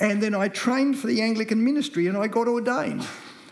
And 0.01 0.23
then 0.23 0.35
I 0.35 0.49
trained 0.49 0.99
for 0.99 1.07
the 1.07 1.23
Anglican 1.23 1.65
ministry 1.65 2.07
and 2.07 2.17
I 2.17 2.27
got 2.29 2.49
ordained. 2.49 3.07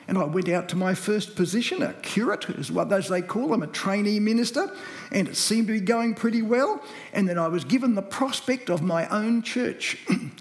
And 0.06 0.18
I 0.18 0.24
went 0.24 0.48
out 0.48 0.68
to 0.70 0.76
my 0.76 0.94
first 0.94 1.34
position, 1.34 1.82
a 1.82 1.94
curate, 1.94 2.48
is 2.50 2.70
what 2.70 2.92
as 2.92 3.08
they 3.08 3.22
call 3.22 3.48
them, 3.48 3.62
a 3.62 3.66
trainee 3.66 4.20
minister, 4.20 4.70
and 5.10 5.28
it 5.28 5.36
seemed 5.36 5.68
to 5.68 5.72
be 5.72 5.80
going 5.80 6.14
pretty 6.14 6.42
well. 6.42 6.82
And 7.12 7.28
then 7.28 7.38
I 7.38 7.48
was 7.48 7.64
given 7.64 7.94
the 7.94 8.02
prospect 8.02 8.68
of 8.68 8.82
my 8.82 9.08
own 9.08 9.42
church. 9.42 9.98
and 10.08 10.32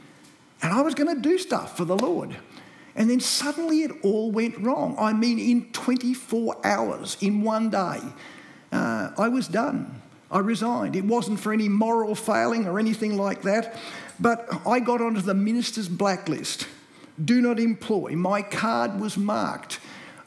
I 0.62 0.82
was 0.82 0.96
going 0.96 1.16
to 1.16 1.22
do 1.22 1.38
stuff 1.38 1.78
for 1.78 1.86
the 1.86 1.98
Lord. 1.98 2.36
And 2.96 3.10
then 3.10 3.20
suddenly 3.20 3.84
it 3.84 3.92
all 4.04 4.32
went 4.32 4.58
wrong. 4.60 4.96
I 5.00 5.14
mean, 5.14 5.40
in 5.40 5.72
24 5.72 6.58
hours, 6.66 7.18
in 7.22 7.42
one 7.42 7.70
day, 7.70 8.00
uh, 8.72 9.12
I 9.18 9.30
was 9.30 9.48
done. 9.48 10.02
I 10.30 10.40
resigned. 10.40 10.96
It 10.96 11.06
wasn't 11.06 11.40
for 11.40 11.54
any 11.54 11.70
moral 11.70 12.16
failing 12.16 12.68
or 12.68 12.80
anything 12.80 13.18
like 13.18 13.44
that, 13.44 13.76
but 14.20 14.48
I 14.66 14.80
got 14.80 15.00
onto 15.00 15.22
the 15.22 15.34
minister's 15.34 15.88
blacklist 15.88 16.68
do 17.24 17.42
not 17.42 17.60
employ. 17.60 18.16
My 18.16 18.42
card 18.42 19.00
was 19.00 19.18
marked. 19.18 19.80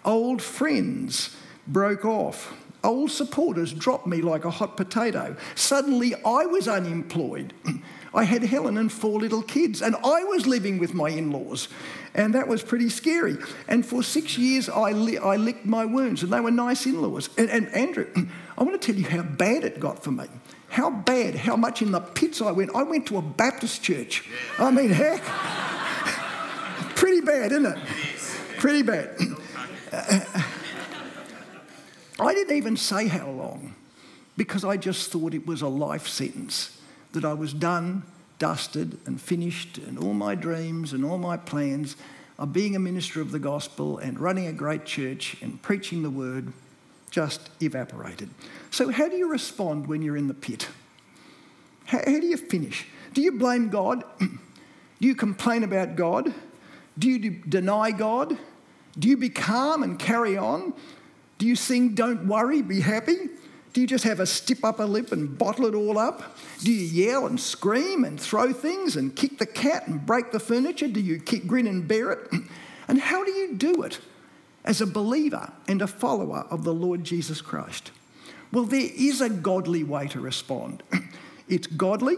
Old 0.04 0.40
friends 0.40 1.36
broke 1.66 2.04
off. 2.04 2.54
Old 2.84 3.10
supporters 3.10 3.72
dropped 3.72 4.06
me 4.06 4.22
like 4.22 4.44
a 4.44 4.50
hot 4.50 4.76
potato. 4.76 5.36
Suddenly 5.56 6.14
I 6.14 6.46
was 6.46 6.68
unemployed. 6.68 7.52
I 8.14 8.24
had 8.24 8.44
Helen 8.44 8.78
and 8.78 8.90
four 8.90 9.20
little 9.20 9.42
kids, 9.42 9.82
and 9.82 9.94
I 9.96 10.24
was 10.24 10.46
living 10.46 10.78
with 10.78 10.94
my 10.94 11.10
in 11.10 11.32
laws. 11.32 11.68
And 12.14 12.34
that 12.34 12.48
was 12.48 12.62
pretty 12.62 12.88
scary. 12.88 13.36
And 13.68 13.84
for 13.84 14.02
six 14.02 14.38
years, 14.38 14.70
I, 14.70 14.92
li- 14.92 15.18
I 15.18 15.36
licked 15.36 15.66
my 15.66 15.84
wounds, 15.84 16.22
and 16.22 16.32
they 16.32 16.40
were 16.40 16.50
nice 16.50 16.86
in 16.86 17.02
laws. 17.02 17.28
And, 17.36 17.50
and 17.50 17.68
Andrew, 17.74 18.06
I 18.58 18.62
want 18.62 18.80
to 18.80 18.86
tell 18.86 18.98
you 18.98 19.06
how 19.06 19.22
bad 19.22 19.64
it 19.64 19.80
got 19.80 20.02
for 20.02 20.12
me. 20.12 20.24
How 20.68 20.90
bad, 20.90 21.34
how 21.34 21.56
much 21.56 21.82
in 21.82 21.92
the 21.92 22.00
pits 22.00 22.40
I 22.40 22.52
went. 22.52 22.74
I 22.74 22.84
went 22.84 23.06
to 23.08 23.18
a 23.18 23.22
Baptist 23.22 23.82
church. 23.82 24.24
I 24.58 24.70
mean, 24.70 24.90
heck. 24.90 25.22
Pretty 26.96 27.20
bad, 27.20 27.52
isn't 27.52 27.66
it? 27.66 27.78
Pretty 28.58 28.82
bad. 28.82 29.16
I 32.18 32.34
didn't 32.34 32.56
even 32.56 32.76
say 32.76 33.06
how 33.06 33.30
long 33.30 33.74
because 34.36 34.64
I 34.64 34.76
just 34.76 35.12
thought 35.12 35.34
it 35.34 35.46
was 35.46 35.62
a 35.62 35.68
life 35.68 36.08
sentence 36.08 36.80
that 37.12 37.24
I 37.24 37.34
was 37.34 37.52
done, 37.52 38.02
dusted, 38.38 38.98
and 39.06 39.20
finished, 39.20 39.78
and 39.78 39.98
all 39.98 40.14
my 40.14 40.34
dreams 40.34 40.92
and 40.92 41.04
all 41.04 41.18
my 41.18 41.36
plans 41.36 41.96
of 42.38 42.52
being 42.52 42.76
a 42.76 42.78
minister 42.78 43.20
of 43.20 43.30
the 43.30 43.38
gospel 43.38 43.98
and 43.98 44.18
running 44.18 44.46
a 44.46 44.52
great 44.52 44.84
church 44.84 45.36
and 45.40 45.60
preaching 45.62 46.02
the 46.02 46.10
word 46.10 46.52
just 47.10 47.50
evaporated. 47.62 48.28
So, 48.70 48.90
how 48.90 49.08
do 49.08 49.16
you 49.16 49.30
respond 49.30 49.86
when 49.86 50.02
you're 50.02 50.16
in 50.16 50.28
the 50.28 50.34
pit? 50.34 50.68
How, 51.86 51.98
how 51.98 52.20
do 52.20 52.26
you 52.26 52.36
finish? 52.36 52.86
Do 53.14 53.22
you 53.22 53.32
blame 53.32 53.70
God? 53.70 54.04
do 54.18 54.28
you 55.00 55.14
complain 55.14 55.62
about 55.62 55.96
God? 55.96 56.34
Do 56.98 57.10
you 57.10 57.30
deny 57.30 57.90
God? 57.90 58.38
Do 58.98 59.08
you 59.08 59.16
be 59.16 59.28
calm 59.28 59.82
and 59.82 59.98
carry 59.98 60.36
on? 60.36 60.72
Do 61.38 61.46
you 61.46 61.56
sing, 61.56 61.94
Don't 61.94 62.26
worry, 62.26 62.62
be 62.62 62.80
happy? 62.80 63.28
Do 63.76 63.82
you 63.82 63.86
just 63.86 64.04
have 64.04 64.20
a 64.20 64.26
stip 64.26 64.64
up 64.64 64.80
a 64.80 64.84
lip 64.84 65.12
and 65.12 65.36
bottle 65.36 65.66
it 65.66 65.74
all 65.74 65.98
up? 65.98 66.38
Do 66.60 66.72
you 66.72 66.86
yell 66.86 67.26
and 67.26 67.38
scream 67.38 68.04
and 68.04 68.18
throw 68.18 68.54
things 68.54 68.96
and 68.96 69.14
kick 69.14 69.38
the 69.38 69.44
cat 69.44 69.86
and 69.86 70.06
break 70.06 70.32
the 70.32 70.40
furniture? 70.40 70.88
Do 70.88 70.98
you 70.98 71.20
kick, 71.20 71.46
grin 71.46 71.66
and 71.66 71.86
bear 71.86 72.12
it? 72.12 72.30
And 72.88 73.00
how 73.00 73.24
do 73.24 73.32
you 73.32 73.54
do 73.54 73.82
it 73.82 73.98
as 74.64 74.80
a 74.80 74.86
believer 74.86 75.52
and 75.66 75.82
a 75.82 75.88
follower 75.88 76.46
of 76.50 76.62
the 76.62 76.72
Lord 76.72 77.02
Jesus 77.02 77.40
Christ? 77.40 77.90
Well, 78.52 78.62
there 78.62 78.88
is 78.96 79.20
a 79.20 79.28
godly 79.28 79.82
way 79.82 80.06
to 80.08 80.20
respond. 80.20 80.82
It's 81.48 81.66
godly, 81.66 82.16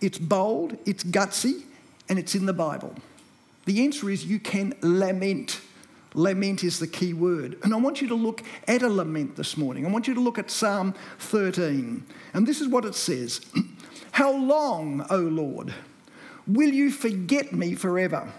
it's 0.00 0.18
bold, 0.18 0.76
it's 0.86 1.02
gutsy, 1.02 1.62
and 2.08 2.18
it's 2.18 2.34
in 2.34 2.46
the 2.46 2.52
Bible. 2.52 2.94
The 3.68 3.84
answer 3.84 4.08
is 4.08 4.24
you 4.24 4.40
can 4.40 4.72
lament. 4.80 5.60
Lament 6.14 6.64
is 6.64 6.78
the 6.78 6.86
key 6.86 7.12
word. 7.12 7.58
And 7.62 7.74
I 7.74 7.76
want 7.76 8.00
you 8.00 8.08
to 8.08 8.14
look 8.14 8.42
at 8.66 8.80
a 8.80 8.88
lament 8.88 9.36
this 9.36 9.58
morning. 9.58 9.84
I 9.84 9.90
want 9.90 10.08
you 10.08 10.14
to 10.14 10.22
look 10.22 10.38
at 10.38 10.50
Psalm 10.50 10.94
13. 11.18 12.02
And 12.32 12.46
this 12.46 12.62
is 12.62 12.68
what 12.68 12.86
it 12.86 12.94
says 12.94 13.44
How 14.12 14.32
long, 14.32 15.04
O 15.10 15.18
Lord, 15.18 15.74
will 16.46 16.70
you 16.70 16.90
forget 16.90 17.52
me 17.52 17.74
forever? 17.74 18.32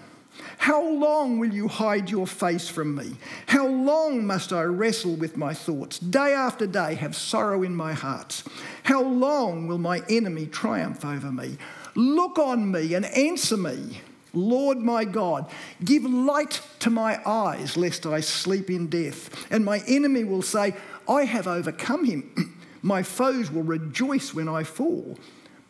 How 0.58 0.84
long 0.84 1.38
will 1.38 1.54
you 1.54 1.68
hide 1.68 2.10
your 2.10 2.26
face 2.26 2.68
from 2.68 2.96
me? 2.96 3.12
How 3.46 3.68
long 3.68 4.26
must 4.26 4.52
I 4.52 4.64
wrestle 4.64 5.16
with 5.16 5.38
my 5.38 5.54
thoughts? 5.54 6.00
Day 6.00 6.34
after 6.34 6.66
day 6.66 6.96
have 6.96 7.16
sorrow 7.16 7.62
in 7.62 7.76
my 7.76 7.94
heart. 7.94 8.42
How 8.82 9.04
long 9.04 9.68
will 9.68 9.78
my 9.78 10.02
enemy 10.10 10.48
triumph 10.48 11.06
over 11.06 11.32
me? 11.32 11.60
Look 11.94 12.40
on 12.40 12.72
me 12.72 12.96
and 12.96 13.06
answer 13.06 13.58
me. 13.58 14.02
Lord 14.34 14.78
my 14.78 15.06
God, 15.06 15.50
give 15.84 16.04
light 16.04 16.62
to 16.80 16.90
my 16.90 17.20
eyes, 17.26 17.78
lest 17.78 18.06
I 18.06 18.20
sleep 18.20 18.70
in 18.70 18.88
death. 18.88 19.52
And 19.52 19.66
my 19.66 19.82
enemy 19.88 20.24
will 20.24 20.42
say, 20.42 20.76
I 21.08 21.26
have 21.26 21.48
overcome 21.48 22.06
him. 22.06 22.58
my 22.82 23.04
foes 23.04 23.52
will 23.52 23.64
rejoice 23.64 24.34
when 24.34 24.48
I 24.48 24.64
fall. 24.64 25.18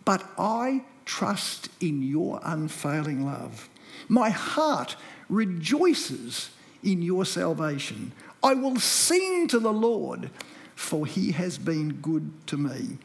But 0.05 0.23
I 0.37 0.83
trust 1.05 1.69
in 1.79 2.03
your 2.03 2.39
unfailing 2.43 3.25
love. 3.25 3.69
My 4.07 4.29
heart 4.29 4.95
rejoices 5.29 6.51
in 6.83 7.01
your 7.01 7.25
salvation. 7.25 8.11
I 8.41 8.53
will 8.53 8.77
sing 8.77 9.47
to 9.49 9.59
the 9.59 9.73
Lord, 9.73 10.29
for 10.75 11.05
he 11.05 11.31
has 11.33 11.57
been 11.57 11.93
good 11.93 12.31
to 12.47 12.57
me. 12.57 12.97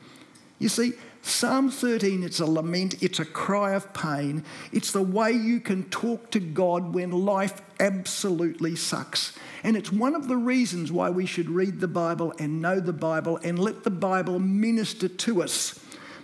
You 0.58 0.68
see, 0.68 0.92
Psalm 1.26 1.70
13, 1.70 2.22
it's 2.22 2.40
a 2.40 2.44
lament, 2.44 3.02
it's 3.02 3.18
a 3.18 3.24
cry 3.24 3.72
of 3.72 3.94
pain. 3.94 4.44
It's 4.72 4.92
the 4.92 5.02
way 5.02 5.32
you 5.32 5.58
can 5.58 5.84
talk 5.84 6.30
to 6.32 6.38
God 6.38 6.92
when 6.92 7.10
life 7.12 7.62
absolutely 7.80 8.76
sucks. 8.76 9.32
And 9.62 9.74
it's 9.74 9.90
one 9.90 10.14
of 10.14 10.28
the 10.28 10.36
reasons 10.36 10.92
why 10.92 11.08
we 11.08 11.24
should 11.24 11.48
read 11.48 11.80
the 11.80 11.88
Bible 11.88 12.34
and 12.38 12.60
know 12.60 12.78
the 12.78 12.92
Bible 12.92 13.38
and 13.42 13.58
let 13.58 13.84
the 13.84 13.90
Bible 13.90 14.38
minister 14.38 15.08
to 15.08 15.42
us, 15.42 15.80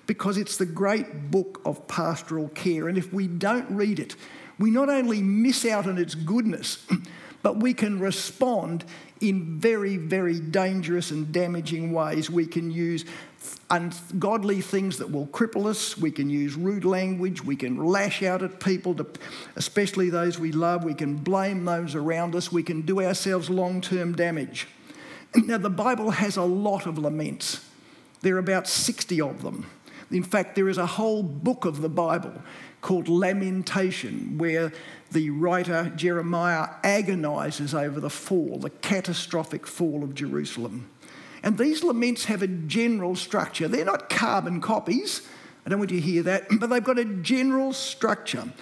because 0.07 0.37
it's 0.37 0.59
the 0.59 0.67
great 0.67 1.31
book 1.31 1.63
of 1.65 1.89
pastoral 1.89 2.49
care. 2.49 2.87
And 2.87 2.99
if 2.99 3.11
we 3.11 3.27
don't 3.27 3.71
read 3.71 4.01
it, 4.01 4.17
we 4.59 4.71
not 4.71 4.91
only 4.91 5.23
miss 5.23 5.65
out 5.65 5.87
on 5.87 5.97
its 5.97 6.15
goodness, 6.15 6.87
but 7.43 7.57
we 7.57 7.73
can 7.73 8.01
respond 8.01 8.85
in 9.23 9.59
very, 9.59 9.97
very 9.97 10.41
dangerous 10.41 11.11
and 11.11 11.33
damaging 11.33 11.93
ways. 11.93 12.31
We 12.31 12.47
can 12.47 12.71
use 12.71 13.07
ungodly 13.71 14.61
things 14.61 14.99
that 14.99 15.11
will 15.11 15.27
cripple 15.29 15.67
us. 15.67 15.97
We 15.97 16.11
can 16.11 16.29
use 16.29 16.55
rude 16.55 16.85
language. 16.85 17.45
We 17.45 17.57
can 17.57 17.85
lash 17.85 18.23
out 18.23 18.43
at 18.43 18.61
people, 18.61 18.95
to, 18.97 19.07
especially 19.57 20.11
those 20.11 20.39
we 20.39 20.53
love. 20.53 20.85
We 20.85 20.95
can 20.95 21.17
blame 21.17 21.65
those 21.65 21.95
around 21.95 22.35
us. 22.35 22.53
We 22.53 22.63
can 22.63 22.83
do 22.83 23.01
ourselves 23.01 23.49
long 23.49 23.81
term 23.81 24.15
damage. 24.15 24.69
Now, 25.45 25.59
the 25.59 25.71
Bible 25.71 26.11
has 26.11 26.37
a 26.37 26.43
lot 26.43 26.87
of 26.87 26.99
laments. 26.99 27.65
There 28.21 28.35
are 28.35 28.41
about 28.41 28.67
60 28.67 29.21
of 29.21 29.43
them. 29.43 29.67
In 30.11 30.25
fact, 30.25 30.57
there 30.57 30.69
is 30.69 30.77
a 30.77 30.87
whole 30.87 31.23
book 31.23 31.65
of 31.65 31.81
the 31.81 31.89
Bible 31.89 32.33
called 32.81 33.09
Lamentation, 33.09 34.39
where 34.39 34.73
the 35.13 35.31
writer 35.31 35.93
Jeremiah 35.95 36.71
agonizes 36.83 37.75
over 37.75 38.01
the 38.01 38.11
fall, 38.11 38.59
the 38.59 38.71
catastrophic 38.71 39.67
fall 39.67 40.03
of 40.03 40.15
Jerusalem. 40.15 40.91
And 41.43 41.57
these 41.57 41.83
laments 41.83 42.27
have 42.27 42.43
a 42.43 42.47
general 42.47 43.17
structure. 43.17 43.69
They're 43.69 43.85
not 43.85 44.11
carbon 44.11 44.61
copies. 44.61 45.23
I 45.65 45.71
don't 45.71 45.79
want 45.79 45.91
you 45.91 46.01
to 46.01 46.07
hear 46.07 46.23
that, 46.25 46.47
but 46.61 46.69
they've 46.69 46.85
got 46.85 46.99
a 46.99 47.05
general 47.05 47.73
structure. 47.73 48.53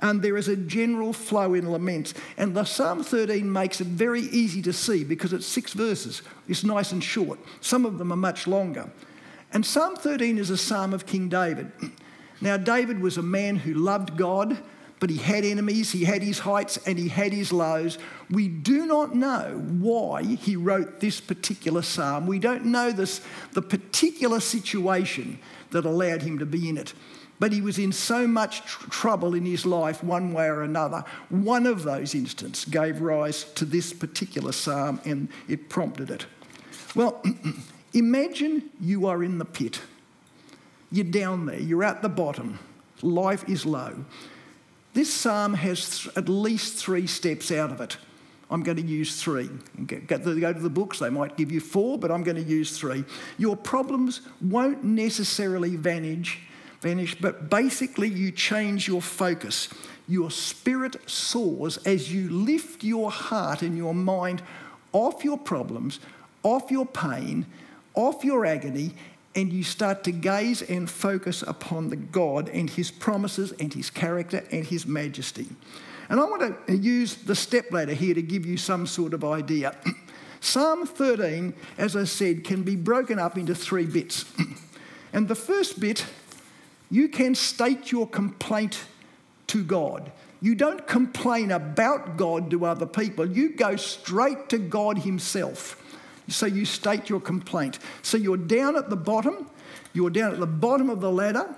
And 0.00 0.22
there 0.22 0.36
is 0.36 0.46
a 0.46 0.56
general 0.56 1.12
flow 1.12 1.54
in 1.54 1.72
laments. 1.72 2.14
And 2.36 2.54
the 2.54 2.64
Psalm 2.64 3.02
13 3.02 3.50
makes 3.50 3.80
it 3.80 3.88
very 3.88 4.22
easy 4.22 4.62
to 4.62 4.72
see 4.72 5.02
because 5.02 5.32
it's 5.32 5.46
six 5.46 5.72
verses. 5.72 6.22
It's 6.46 6.62
nice 6.62 6.92
and 6.92 7.02
short. 7.02 7.40
Some 7.60 7.84
of 7.84 7.98
them 7.98 8.12
are 8.12 8.16
much 8.16 8.46
longer. 8.46 8.90
And 9.52 9.66
Psalm 9.66 9.96
13 9.96 10.38
is 10.38 10.50
a 10.50 10.56
psalm 10.56 10.92
of 10.92 11.06
King 11.06 11.28
David. 11.28 11.72
Now, 12.40 12.56
David 12.56 13.00
was 13.00 13.16
a 13.16 13.22
man 13.22 13.56
who 13.56 13.74
loved 13.74 14.16
God, 14.16 14.58
but 15.00 15.10
he 15.10 15.16
had 15.16 15.44
enemies, 15.44 15.92
he 15.92 16.04
had 16.04 16.22
his 16.22 16.40
heights, 16.40 16.78
and 16.86 16.98
he 16.98 17.08
had 17.08 17.32
his 17.32 17.52
lows. 17.52 17.98
We 18.30 18.48
do 18.48 18.86
not 18.86 19.14
know 19.14 19.62
why 19.78 20.22
he 20.22 20.56
wrote 20.56 21.00
this 21.00 21.20
particular 21.20 21.82
psalm. 21.82 22.26
We 22.26 22.38
don't 22.38 22.66
know 22.66 22.90
this, 22.90 23.20
the 23.52 23.62
particular 23.62 24.40
situation 24.40 25.38
that 25.70 25.84
allowed 25.84 26.22
him 26.22 26.38
to 26.38 26.46
be 26.46 26.68
in 26.68 26.76
it. 26.76 26.94
But 27.40 27.52
he 27.52 27.60
was 27.60 27.78
in 27.78 27.92
so 27.92 28.26
much 28.26 28.62
tr- 28.62 28.90
trouble 28.90 29.34
in 29.34 29.44
his 29.44 29.64
life, 29.64 30.02
one 30.02 30.32
way 30.32 30.46
or 30.46 30.62
another. 30.62 31.04
One 31.28 31.66
of 31.66 31.84
those 31.84 32.14
instances 32.14 32.64
gave 32.64 33.00
rise 33.00 33.44
to 33.54 33.64
this 33.64 33.92
particular 33.92 34.50
psalm 34.50 35.00
and 35.04 35.28
it 35.46 35.68
prompted 35.68 36.10
it. 36.10 36.26
Well, 36.96 37.22
imagine 37.94 38.70
you 38.80 39.06
are 39.06 39.22
in 39.22 39.38
the 39.38 39.44
pit. 39.44 39.80
You're 40.90 41.04
down 41.04 41.46
there, 41.46 41.60
you're 41.60 41.84
at 41.84 42.02
the 42.02 42.08
bottom, 42.08 42.58
life 43.02 43.48
is 43.48 43.64
low. 43.66 44.04
This 44.98 45.14
psalm 45.14 45.54
has 45.54 46.00
th- 46.00 46.16
at 46.16 46.28
least 46.28 46.74
three 46.74 47.06
steps 47.06 47.52
out 47.52 47.70
of 47.70 47.80
it. 47.80 47.98
I'm 48.50 48.64
going 48.64 48.78
to 48.78 48.82
use 48.82 49.22
three. 49.22 49.48
Go 49.86 50.18
to 50.18 50.34
the 50.34 50.68
books, 50.68 50.98
they 50.98 51.08
might 51.08 51.36
give 51.36 51.52
you 51.52 51.60
four, 51.60 52.00
but 52.00 52.10
I'm 52.10 52.24
going 52.24 52.36
to 52.36 52.42
use 52.42 52.76
three. 52.76 53.04
Your 53.36 53.56
problems 53.56 54.22
won't 54.40 54.82
necessarily 54.82 55.76
vanish, 55.76 56.40
vanish, 56.80 57.14
but 57.14 57.48
basically 57.48 58.08
you 58.08 58.32
change 58.32 58.88
your 58.88 59.00
focus. 59.00 59.68
Your 60.08 60.32
spirit 60.32 60.96
soars 61.08 61.76
as 61.86 62.12
you 62.12 62.28
lift 62.30 62.82
your 62.82 63.12
heart 63.12 63.62
and 63.62 63.76
your 63.76 63.94
mind 63.94 64.42
off 64.92 65.22
your 65.22 65.38
problems, 65.38 66.00
off 66.42 66.72
your 66.72 66.86
pain, 66.86 67.46
off 67.94 68.24
your 68.24 68.44
agony, 68.44 68.94
and 69.38 69.52
you 69.52 69.62
start 69.62 70.02
to 70.02 70.10
gaze 70.10 70.62
and 70.62 70.90
focus 70.90 71.42
upon 71.42 71.90
the 71.90 71.96
God 71.96 72.48
and 72.48 72.68
His 72.68 72.90
promises 72.90 73.52
and 73.60 73.72
His 73.72 73.88
character 73.88 74.42
and 74.50 74.64
His 74.64 74.84
majesty. 74.84 75.46
And 76.08 76.18
I 76.18 76.24
want 76.24 76.66
to 76.66 76.76
use 76.76 77.14
the 77.14 77.36
stepladder 77.36 77.94
here 77.94 78.14
to 78.14 78.22
give 78.22 78.44
you 78.44 78.56
some 78.56 78.84
sort 78.84 79.14
of 79.14 79.24
idea. 79.24 79.76
Psalm 80.40 80.86
13, 80.86 81.54
as 81.76 81.94
I 81.94 82.02
said, 82.02 82.42
can 82.42 82.64
be 82.64 82.74
broken 82.74 83.20
up 83.20 83.38
into 83.38 83.54
three 83.54 83.86
bits. 83.86 84.24
and 85.12 85.28
the 85.28 85.36
first 85.36 85.78
bit, 85.78 86.04
you 86.90 87.08
can 87.08 87.36
state 87.36 87.92
your 87.92 88.08
complaint 88.08 88.86
to 89.48 89.62
God. 89.62 90.10
You 90.40 90.56
don't 90.56 90.84
complain 90.88 91.52
about 91.52 92.16
God 92.16 92.50
to 92.50 92.66
other 92.66 92.86
people, 92.86 93.24
you 93.24 93.50
go 93.50 93.76
straight 93.76 94.48
to 94.48 94.58
God 94.58 94.98
Himself. 94.98 95.80
So 96.28 96.46
you 96.46 96.64
state 96.64 97.08
your 97.08 97.20
complaint. 97.20 97.78
So 98.02 98.16
you're 98.16 98.36
down 98.36 98.76
at 98.76 98.90
the 98.90 98.96
bottom, 98.96 99.50
you're 99.92 100.10
down 100.10 100.32
at 100.32 100.40
the 100.40 100.46
bottom 100.46 100.90
of 100.90 101.00
the 101.00 101.10
ladder. 101.10 101.54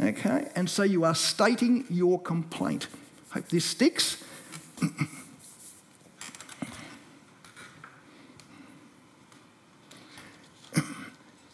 Okay, 0.00 0.48
and 0.56 0.68
so 0.68 0.82
you 0.82 1.04
are 1.04 1.14
stating 1.14 1.84
your 1.88 2.20
complaint. 2.20 2.88
Hope 3.30 3.48
this 3.48 3.64
sticks. 3.64 4.22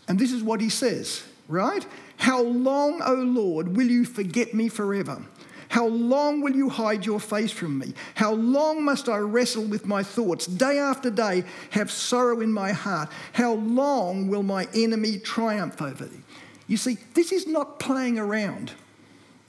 and 0.08 0.18
this 0.18 0.32
is 0.32 0.42
what 0.42 0.62
he 0.62 0.70
says, 0.70 1.24
right? 1.46 1.87
How 2.16 2.42
long, 2.42 3.02
O 3.02 3.12
Lord, 3.14 3.76
will 3.76 3.88
you 3.88 4.06
forget 4.06 4.54
me 4.54 4.70
forever? 4.70 5.22
How 5.68 5.87
long 5.87 6.40
will 6.40 6.57
you 6.57 6.68
hide 6.68 7.04
your 7.04 7.20
face 7.20 7.52
from 7.52 7.78
me? 7.78 7.92
How 8.14 8.33
long 8.33 8.83
must 8.83 9.09
I 9.09 9.18
wrestle 9.18 9.64
with 9.64 9.87
my 9.87 10.02
thoughts? 10.02 10.46
Day 10.46 10.78
after 10.78 11.11
day, 11.11 11.44
have 11.70 11.90
sorrow 11.90 12.40
in 12.40 12.52
my 12.52 12.72
heart. 12.72 13.11
How 13.35 13.54
long 13.54 14.28
will 14.28 14.42
my 14.42 14.66
enemy 14.74 15.18
triumph 15.18 15.81
over 15.83 16.07
thee? 16.07 16.22
You 16.66 16.76
see, 16.76 16.98
this 17.14 17.33
is 17.33 17.46
not 17.46 17.78
playing 17.78 18.18
around. 18.18 18.72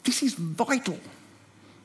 This 0.03 0.23
is 0.23 0.34
vital. 0.34 0.97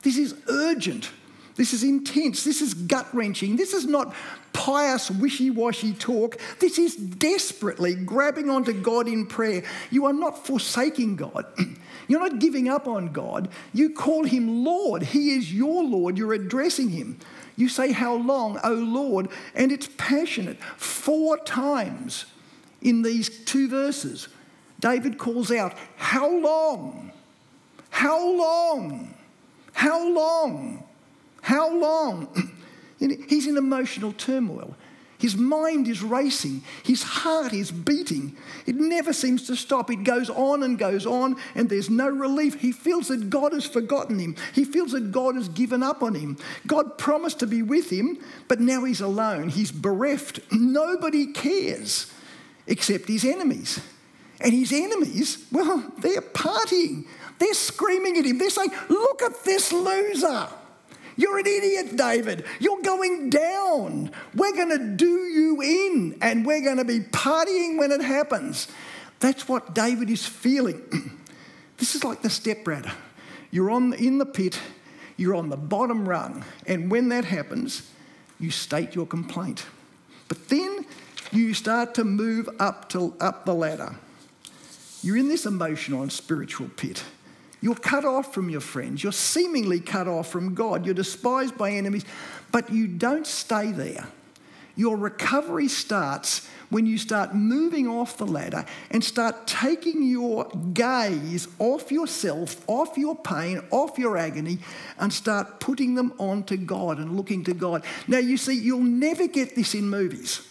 This 0.03 0.19
is 0.19 0.35
urgent. 0.49 1.11
This 1.57 1.73
is 1.73 1.85
intense. 1.85 2.43
This 2.43 2.61
is 2.61 2.75
gut 2.75 3.07
wrenching. 3.13 3.57
This 3.57 3.73
is 3.73 3.87
not 3.87 4.15
pious, 4.53 5.11
wishy 5.11 5.51
washy 5.51 5.93
talk. 5.93 6.39
This 6.59 6.79
is 6.79 6.97
desperately 6.97 7.95
grabbing 7.95 8.51
onto 8.51 8.73
God 8.73 9.07
in 9.07 9.27
prayer. 9.27 9.63
You 9.91 10.07
are 10.07 10.13
not 10.13 10.47
forsaking 10.47 11.17
God. 11.17 11.47
You're 12.09 12.21
not 12.21 12.39
giving 12.39 12.69
up 12.69 12.87
on 12.87 13.13
God. 13.13 13.49
You 13.73 13.91
call 13.91 14.25
him 14.25 14.65
Lord. 14.65 15.03
He 15.03 15.37
is 15.37 15.53
your 15.53 15.83
Lord. 15.85 16.19
You're 16.19 16.35
addressing 16.35 16.91
him. 16.91 17.19
You 17.57 17.69
say, 17.69 17.93
How 17.93 18.15
long, 18.15 18.59
O 18.63 18.73
Lord? 18.73 19.29
And 19.55 19.73
it's 19.73 19.89
passionate. 19.97 20.59
Four 20.77 21.39
times 21.39 22.27
in 22.83 23.03
these 23.03 23.45
two 23.45 23.69
verses, 23.69 24.29
David 24.81 25.19
calls 25.19 25.51
out, 25.51 25.75
How 25.97 26.31
long? 26.31 27.13
How 27.91 28.19
long? 28.37 29.15
How 29.73 30.09
long? 30.09 30.85
How 31.43 31.75
long? 31.75 32.53
He's 32.99 33.47
in 33.47 33.57
emotional 33.57 34.13
turmoil. 34.13 34.75
His 35.19 35.37
mind 35.37 35.89
is 35.89 36.03
racing. 36.03 36.63
His 36.83 37.03
heart 37.03 37.53
is 37.53 37.71
beating. 37.71 38.37
It 38.67 38.75
never 38.77 39.13
seems 39.13 39.47
to 39.47 39.57
stop. 39.57 39.91
It 39.91 40.05
goes 40.05 40.29
on 40.29 40.63
and 40.63 40.79
goes 40.79 41.07
on, 41.07 41.37
and 41.55 41.69
there's 41.69 41.91
no 41.91 42.09
relief. 42.09 42.61
He 42.61 42.73
feels 42.73 43.09
that 43.09 43.31
God 43.31 43.53
has 43.53 43.65
forgotten 43.65 44.19
him. 44.19 44.37
He 44.53 44.65
feels 44.65 44.93
that 44.93 45.13
God 45.13 45.37
has 45.37 45.49
given 45.49 45.83
up 45.83 46.03
on 46.03 46.15
him. 46.15 46.37
God 46.67 46.99
promised 46.99 47.39
to 47.41 47.47
be 47.47 47.63
with 47.63 47.91
him, 47.91 48.19
but 48.49 48.61
now 48.61 48.85
he's 48.85 49.01
alone. 49.01 49.49
He's 49.49 49.73
bereft. 49.73 50.41
Nobody 50.51 51.33
cares 51.33 52.13
except 52.67 53.09
his 53.09 53.25
enemies. 53.25 53.81
And 54.41 54.53
his 54.53 54.73
enemies, 54.73 55.47
well, 55.53 55.93
they're 55.99 56.21
partying. 56.21 57.07
They're 57.39 57.55
screaming 57.55 58.19
at 58.19 58.25
him. 58.25 58.39
They're 58.39 58.51
saying, 58.51 58.73
Look 58.89 59.23
at 59.23 59.45
this 59.45 59.73
loser. 59.73 60.49
You're 61.17 61.39
an 61.39 61.47
idiot, 61.47 61.97
David. 61.97 62.45
You're 62.59 62.83
going 62.83 63.31
down. 63.31 64.11
We're 64.35 64.55
going 64.55 64.71
to 64.71 64.97
do 64.97 65.07
you 65.07 65.61
in 65.63 66.19
and 66.21 66.45
we're 66.45 66.63
going 66.63 66.79
to 66.79 66.85
be 66.85 67.01
partying 67.01 67.79
when 67.79 67.93
it 67.93 68.03
happens. 68.03 68.69
That's 69.21 69.49
what 69.49 69.75
David 69.75 70.11
is 70.11 70.27
feeling. 70.27 70.83
this 71.79 71.95
is 71.95 72.05
like 72.05 72.23
the 72.23 72.31
stepladder. 72.31 72.93
You're 73.51 73.71
on, 73.71 73.93
in 73.95 74.19
the 74.19 74.27
pit, 74.27 74.59
you're 75.17 75.35
on 75.35 75.49
the 75.49 75.57
bottom 75.57 76.09
rung, 76.09 76.45
and 76.67 76.91
when 76.91 77.09
that 77.11 77.25
happens, 77.25 77.89
you 78.41 78.51
state 78.51 78.95
your 78.95 79.07
complaint. 79.07 79.65
But 80.27 80.49
then 80.49 80.85
you 81.31 81.55
start 81.55 81.95
to 81.95 82.05
move 82.05 82.49
up, 82.59 82.89
to, 82.91 83.15
up 83.21 83.45
the 83.45 83.55
ladder. 83.55 83.95
You're 85.03 85.17
in 85.17 85.29
this 85.29 85.47
emotional 85.47 86.03
and 86.03 86.13
spiritual 86.13 86.69
pit. 86.77 87.05
You're 87.65 87.75
cut 87.75 88.05
off 88.05 88.35
from 88.35 88.51
your 88.51 88.61
friends. 88.61 89.03
You're 89.03 89.11
seemingly 89.11 89.81
cut 89.81 90.07
off 90.07 90.29
from 90.29 90.55
God. 90.55 90.85
You're 90.85 90.95
despised 90.95 91.57
by 91.57 91.71
enemies, 91.71 92.05
but 92.53 92.71
you 92.71 92.87
don't 92.87 93.27
stay 93.27 93.73
there. 93.73 94.07
Your 94.77 94.99
recovery 94.99 95.69
starts 95.69 96.47
when 96.69 96.85
you 96.85 96.99
start 96.99 97.35
moving 97.35 97.89
off 97.89 98.19
the 98.19 98.27
ladder 98.27 98.67
and 98.91 99.03
start 99.03 99.47
taking 99.47 100.03
your 100.03 100.45
gaze 100.75 101.49
off 101.59 101.91
yourself, 101.91 102.63
off 102.69 102.99
your 102.99 103.17
pain, 103.17 103.63
off 103.71 103.99
your 103.99 104.19
agony, 104.19 104.59
and 104.99 105.11
start 105.11 105.59
putting 105.59 105.95
them 105.95 106.13
onto 106.19 106.59
God 106.59 106.99
and 106.99 107.17
looking 107.17 107.45
to 107.45 107.55
God. 107.55 107.83
Now, 108.07 108.19
you 108.19 108.37
see, 108.37 108.59
you'll 108.59 108.81
never 108.81 109.27
get 109.27 109.57
this 109.57 109.75
in 109.75 109.89
movies. 109.89 110.47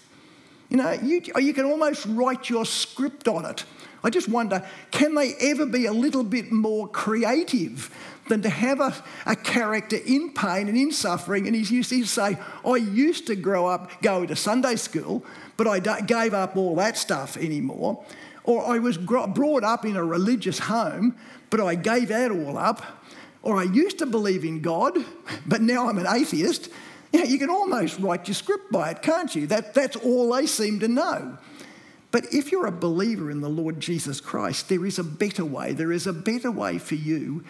You 0.73 0.81
know, 0.81 0.91
you, 0.91 1.21
you 1.39 1.53
can 1.53 1.65
almost 1.65 2.03
write 2.07 2.49
your 2.49 2.65
script 2.65 3.27
on 3.27 3.45
it. 3.45 3.63
I 4.03 4.09
just 4.09 4.27
wonder 4.27 4.65
can 4.89 5.13
they 5.13 5.35
ever 5.35 5.67
be 5.67 5.85
a 5.85 5.93
little 5.93 6.23
bit 6.23 6.51
more 6.51 6.87
creative 6.87 7.95
than 8.27 8.41
to 8.41 8.49
have 8.49 8.79
a, 8.79 8.91
a 9.27 9.35
character 9.35 9.97
in 10.03 10.33
pain 10.33 10.67
and 10.67 10.75
in 10.75 10.91
suffering? 10.91 11.45
And 11.45 11.55
he's 11.55 11.69
used 11.69 11.91
to 11.91 12.03
say, 12.05 12.39
I 12.65 12.75
used 12.77 13.27
to 13.27 13.35
grow 13.35 13.67
up 13.67 14.01
going 14.01 14.27
to 14.29 14.35
Sunday 14.35 14.75
school, 14.75 15.23
but 15.57 15.67
I 15.67 15.79
gave 15.79 16.33
up 16.33 16.57
all 16.57 16.75
that 16.77 16.97
stuff 16.97 17.37
anymore. 17.37 18.03
Or 18.43 18.65
I 18.65 18.79
was 18.79 18.97
brought 18.97 19.63
up 19.63 19.85
in 19.85 19.95
a 19.95 20.03
religious 20.03 20.57
home, 20.57 21.15
but 21.51 21.61
I 21.61 21.75
gave 21.75 22.07
that 22.07 22.31
all 22.31 22.57
up. 22.57 22.81
Or 23.43 23.57
I 23.57 23.63
used 23.63 23.99
to 23.99 24.07
believe 24.07 24.43
in 24.43 24.61
God, 24.61 24.97
but 25.45 25.61
now 25.61 25.87
I'm 25.87 25.99
an 25.99 26.07
atheist. 26.07 26.69
You, 27.13 27.19
know, 27.19 27.25
you 27.25 27.39
can 27.39 27.49
almost 27.49 27.99
write 27.99 28.27
your 28.27 28.35
script 28.35 28.71
by 28.71 28.89
it, 28.89 29.01
can't 29.01 29.33
you? 29.35 29.47
That, 29.47 29.73
that's 29.73 29.95
all 29.95 30.33
they 30.33 30.47
seem 30.47 30.79
to 30.79 30.87
know. 30.87 31.37
But 32.11 32.33
if 32.33 32.51
you're 32.51 32.67
a 32.67 32.71
believer 32.71 33.31
in 33.31 33.41
the 33.41 33.49
Lord 33.49 33.79
Jesus 33.79 34.19
Christ, 34.19 34.69
there 34.69 34.85
is 34.85 34.99
a 34.99 35.03
better 35.03 35.45
way. 35.45 35.73
There 35.73 35.91
is 35.91 36.05
a 36.05 36.13
better 36.13 36.51
way 36.51 36.77
for 36.77 36.95
you 36.95 37.43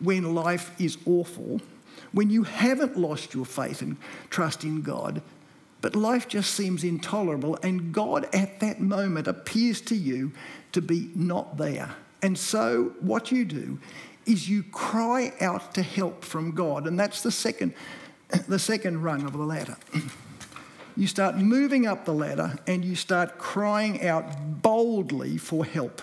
when 0.00 0.34
life 0.34 0.72
is 0.80 0.98
awful, 1.04 1.60
when 2.12 2.30
you 2.30 2.44
haven't 2.44 2.96
lost 2.96 3.34
your 3.34 3.44
faith 3.44 3.82
and 3.82 3.96
trust 4.30 4.64
in 4.64 4.82
God, 4.82 5.20
but 5.80 5.94
life 5.94 6.26
just 6.26 6.54
seems 6.54 6.82
intolerable, 6.82 7.58
and 7.62 7.92
God 7.92 8.28
at 8.34 8.60
that 8.60 8.80
moment 8.80 9.28
appears 9.28 9.80
to 9.82 9.94
you 9.94 10.32
to 10.72 10.80
be 10.80 11.10
not 11.14 11.56
there. 11.56 11.94
And 12.22 12.36
so, 12.36 12.92
what 13.00 13.30
you 13.30 13.44
do 13.44 13.78
is 14.26 14.48
you 14.48 14.64
cry 14.64 15.32
out 15.40 15.74
to 15.74 15.82
help 15.82 16.24
from 16.24 16.52
God, 16.52 16.86
and 16.86 16.98
that's 16.98 17.22
the 17.22 17.30
second, 17.30 17.74
the 18.48 18.58
second 18.58 19.02
rung 19.02 19.24
of 19.24 19.32
the 19.32 19.38
ladder. 19.38 19.76
you 20.96 21.06
start 21.06 21.36
moving 21.36 21.86
up 21.86 22.04
the 22.04 22.12
ladder 22.12 22.58
and 22.66 22.84
you 22.84 22.94
start 22.94 23.38
crying 23.38 24.06
out 24.06 24.62
boldly 24.62 25.38
for 25.38 25.64
help. 25.64 26.02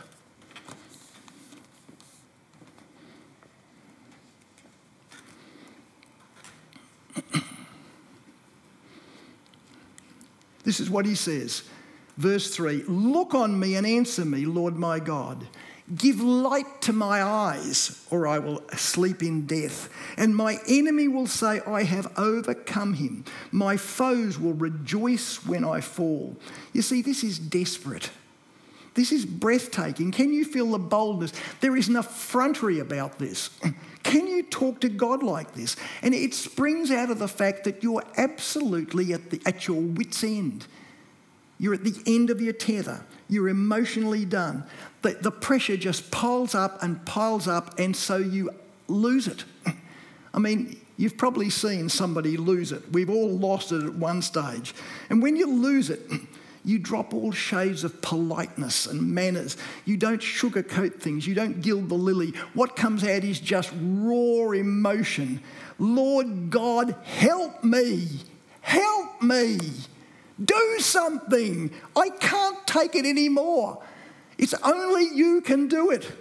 this 10.64 10.80
is 10.80 10.90
what 10.90 11.06
he 11.06 11.16
says. 11.16 11.64
Verse 12.18 12.56
3 12.56 12.84
Look 12.88 13.34
on 13.34 13.60
me 13.60 13.76
and 13.76 13.86
answer 13.86 14.26
me, 14.26 14.46
Lord 14.46 14.76
my 14.78 15.00
God. 15.00 15.48
Give 15.93 16.19
light 16.19 16.82
to 16.82 16.93
my 16.93 17.21
eyes, 17.21 18.04
or 18.10 18.26
I 18.26 18.39
will 18.39 18.63
sleep 18.76 19.21
in 19.21 19.45
death. 19.45 19.88
And 20.17 20.36
my 20.36 20.58
enemy 20.67 21.08
will 21.08 21.28
say, 21.28 21.62
I 21.67 21.84
have 21.84 22.12
overcome 22.17 22.95
him. 22.95 23.24
My 23.52 23.78
foes 23.78 24.39
will 24.39 24.54
rejoice 24.54 25.45
when 25.45 25.63
I 25.63 25.82
fall. 25.82 26.36
You 26.74 26.82
see, 26.82 27.04
this 27.04 27.24
is 27.24 27.38
desperate. 27.38 28.10
This 28.95 29.12
is 29.12 29.26
breathtaking. 29.26 30.12
Can 30.12 30.34
you 30.34 30.43
feel 30.43 30.71
the 30.71 30.80
boldness? 30.80 31.34
There 31.60 31.76
is 31.76 31.88
an 31.88 31.98
effrontery 31.98 32.80
about 32.80 33.19
this. 33.19 33.52
Can 34.04 34.26
you 34.26 34.43
talk 34.43 34.80
to 34.82 34.89
God 34.89 35.21
like 35.21 35.54
this? 35.54 35.76
And 36.02 36.15
it 36.15 36.34
springs 36.34 36.89
out 36.89 37.12
of 37.12 37.19
the 37.19 37.28
fact 37.28 37.65
that 37.65 37.84
you're 37.84 38.04
absolutely 38.17 39.13
at, 39.13 39.30
the, 39.30 39.41
at 39.45 39.67
your 39.67 39.82
wits' 39.82 40.24
end. 40.24 40.65
You're 41.60 41.74
at 41.74 41.84
the 41.84 42.02
end 42.08 42.30
of 42.30 42.41
your 42.41 42.54
tether. 42.54 43.04
You're 43.28 43.50
emotionally 43.50 44.26
done. 44.26 44.64
The, 45.02 45.12
the 45.14 45.32
pressure 45.32 45.78
just 45.78 46.12
piles 46.12 46.56
up 46.56 46.82
and 46.84 47.04
piles 47.06 47.48
up, 47.48 47.80
and 47.80 47.96
so 47.96 48.18
you 48.18 48.52
lose 48.88 49.28
it. 49.28 49.44
I 50.34 50.40
mean, 50.40 50.80
you've 50.98 51.18
probably 51.18 51.50
seen 51.50 51.90
somebody 51.90 52.38
lose 52.38 52.72
it. 52.72 52.92
We've 52.92 53.10
all 53.10 53.30
lost 53.30 53.72
it 53.72 53.84
at 53.84 53.96
one 53.96 54.22
stage. 54.22 54.76
And 55.10 55.22
when 55.22 55.36
you 55.36 55.52
lose 55.52 55.90
it, 55.90 56.02
you 56.66 56.80
drop 56.80 57.14
all 57.14 57.32
shades 57.32 57.84
of 57.84 58.02
politeness 58.02 58.88
and 58.88 59.14
manners. 59.14 59.56
You 59.86 59.98
don't 59.98 60.22
sugarcoat 60.22 61.00
things. 61.00 61.28
You 61.28 61.36
don't 61.36 61.62
gild 61.62 61.90
the 61.90 61.96
lily. 61.96 62.32
What 62.54 62.76
comes 62.76 63.04
out 63.04 63.24
is 63.24 63.40
just 63.40 63.72
raw 63.74 64.52
emotion. 64.52 65.42
Lord 65.78 66.50
God, 66.50 66.96
help 67.04 67.64
me. 67.64 68.08
Help 68.62 69.22
me. 69.22 69.60
Do 70.43 70.78
something. 70.80 71.71
I 71.95 72.10
can't 72.10 72.65
take 72.67 72.95
it 72.95 73.06
anymore. 73.06 73.82
It's 74.38 74.54
only 74.56 75.08
you 75.15 75.41
can 75.41 75.67
do 75.67 75.91
it. 75.91 76.12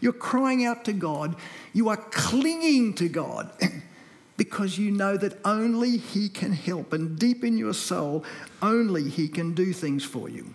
You're 0.00 0.12
crying 0.12 0.64
out 0.64 0.84
to 0.86 0.92
God. 0.92 1.36
You 1.72 1.88
are 1.88 1.96
clinging 1.96 2.94
to 2.94 3.08
God 3.08 3.50
because 4.36 4.78
you 4.78 4.90
know 4.90 5.16
that 5.16 5.38
only 5.44 5.96
He 5.96 6.28
can 6.28 6.52
help. 6.52 6.92
And 6.92 7.18
deep 7.18 7.44
in 7.44 7.56
your 7.56 7.74
soul, 7.74 8.24
only 8.60 9.08
He 9.08 9.28
can 9.28 9.54
do 9.54 9.72
things 9.72 10.04
for 10.04 10.28
you. 10.28 10.54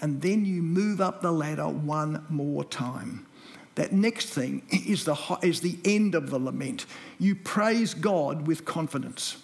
And 0.00 0.22
then 0.22 0.44
you 0.44 0.62
move 0.62 1.00
up 1.00 1.22
the 1.22 1.32
ladder 1.32 1.68
one 1.68 2.24
more 2.28 2.64
time. 2.64 3.26
That 3.74 3.92
next 3.92 4.26
thing 4.26 4.62
is 4.70 5.04
the, 5.04 5.38
is 5.42 5.60
the 5.60 5.78
end 5.84 6.14
of 6.14 6.30
the 6.30 6.38
lament. 6.38 6.86
You 7.18 7.34
praise 7.34 7.94
God 7.94 8.46
with 8.46 8.64
confidence. 8.64 9.42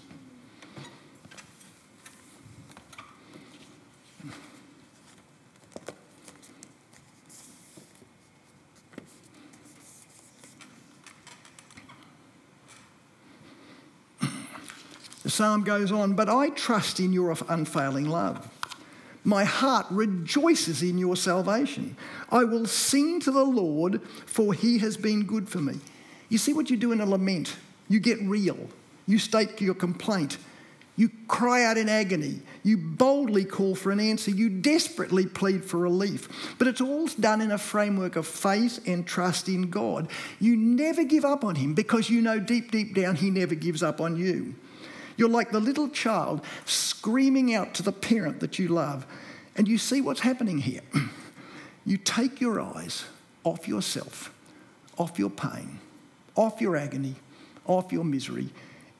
The 15.24 15.30
psalm 15.30 15.64
goes 15.64 15.90
on, 15.90 16.12
but 16.14 16.28
I 16.28 16.50
trust 16.50 17.00
in 17.00 17.12
your 17.12 17.34
unfailing 17.48 18.08
love. 18.08 18.48
My 19.24 19.44
heart 19.44 19.86
rejoices 19.90 20.82
in 20.82 20.98
your 20.98 21.16
salvation. 21.16 21.96
I 22.30 22.44
will 22.44 22.66
sing 22.66 23.20
to 23.20 23.30
the 23.30 23.44
Lord, 23.44 24.02
for 24.26 24.52
he 24.52 24.78
has 24.78 24.98
been 24.98 25.24
good 25.24 25.48
for 25.48 25.58
me. 25.58 25.80
You 26.28 26.36
see 26.36 26.52
what 26.52 26.68
you 26.68 26.76
do 26.76 26.92
in 26.92 27.00
a 27.00 27.06
lament? 27.06 27.56
You 27.88 28.00
get 28.00 28.20
real. 28.20 28.68
You 29.06 29.18
state 29.18 29.60
your 29.62 29.74
complaint. 29.74 30.36
You 30.96 31.10
cry 31.26 31.64
out 31.64 31.78
in 31.78 31.88
agony. 31.88 32.40
You 32.62 32.76
boldly 32.76 33.46
call 33.46 33.74
for 33.74 33.90
an 33.90 34.00
answer. 34.00 34.30
You 34.30 34.50
desperately 34.50 35.26
plead 35.26 35.64
for 35.64 35.78
relief. 35.78 36.54
But 36.58 36.68
it's 36.68 36.82
all 36.82 37.06
done 37.18 37.40
in 37.40 37.50
a 37.50 37.58
framework 37.58 38.16
of 38.16 38.26
faith 38.26 38.86
and 38.86 39.06
trust 39.06 39.48
in 39.48 39.70
God. 39.70 40.08
You 40.38 40.54
never 40.54 41.02
give 41.02 41.24
up 41.24 41.44
on 41.44 41.56
Him 41.56 41.74
because 41.74 42.10
you 42.10 42.20
know 42.20 42.38
deep, 42.38 42.70
deep 42.70 42.94
down 42.94 43.16
He 43.16 43.30
never 43.30 43.54
gives 43.54 43.82
up 43.82 44.00
on 44.00 44.16
you. 44.16 44.54
You're 45.16 45.28
like 45.28 45.50
the 45.50 45.60
little 45.60 45.88
child 45.88 46.40
screaming 46.64 47.54
out 47.54 47.74
to 47.74 47.82
the 47.82 47.92
parent 47.92 48.40
that 48.40 48.58
you 48.58 48.68
love. 48.68 49.06
And 49.56 49.68
you 49.68 49.78
see 49.78 50.00
what's 50.00 50.20
happening 50.20 50.58
here. 50.58 50.80
you 51.86 51.96
take 51.96 52.40
your 52.40 52.60
eyes 52.60 53.04
off 53.44 53.68
yourself, 53.68 54.32
off 54.98 55.18
your 55.18 55.30
pain, 55.30 55.78
off 56.34 56.60
your 56.60 56.76
agony, 56.76 57.14
off 57.66 57.92
your 57.92 58.04
misery, 58.04 58.48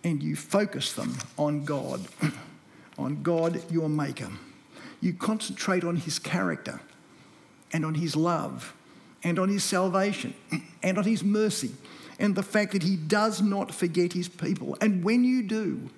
and 0.05 0.22
you 0.22 0.37
focus 0.37 0.92
them 0.92 1.16
on 1.37 1.64
God, 1.64 2.00
on 2.98 3.22
God, 3.22 3.62
your 3.70 3.88
Maker. 3.88 4.31
You 5.00 5.14
concentrate 5.14 5.83
on 5.83 5.96
His 5.96 6.18
character 6.18 6.81
and 7.72 7.85
on 7.85 7.94
His 7.94 8.14
love 8.14 8.74
and 9.24 9.38
on 9.38 9.48
His 9.48 9.64
salvation 9.64 10.35
and 10.83 10.98
on 10.98 11.05
His 11.05 11.24
mercy 11.24 11.72
and 12.18 12.35
the 12.35 12.42
fact 12.42 12.72
that 12.72 12.83
He 12.83 12.96
does 12.96 13.42
not 13.42 13.74
forget 13.74 14.12
His 14.12 14.29
people. 14.29 14.77
And 14.81 15.05
when 15.05 15.24
you 15.24 15.42
do, 15.42 15.90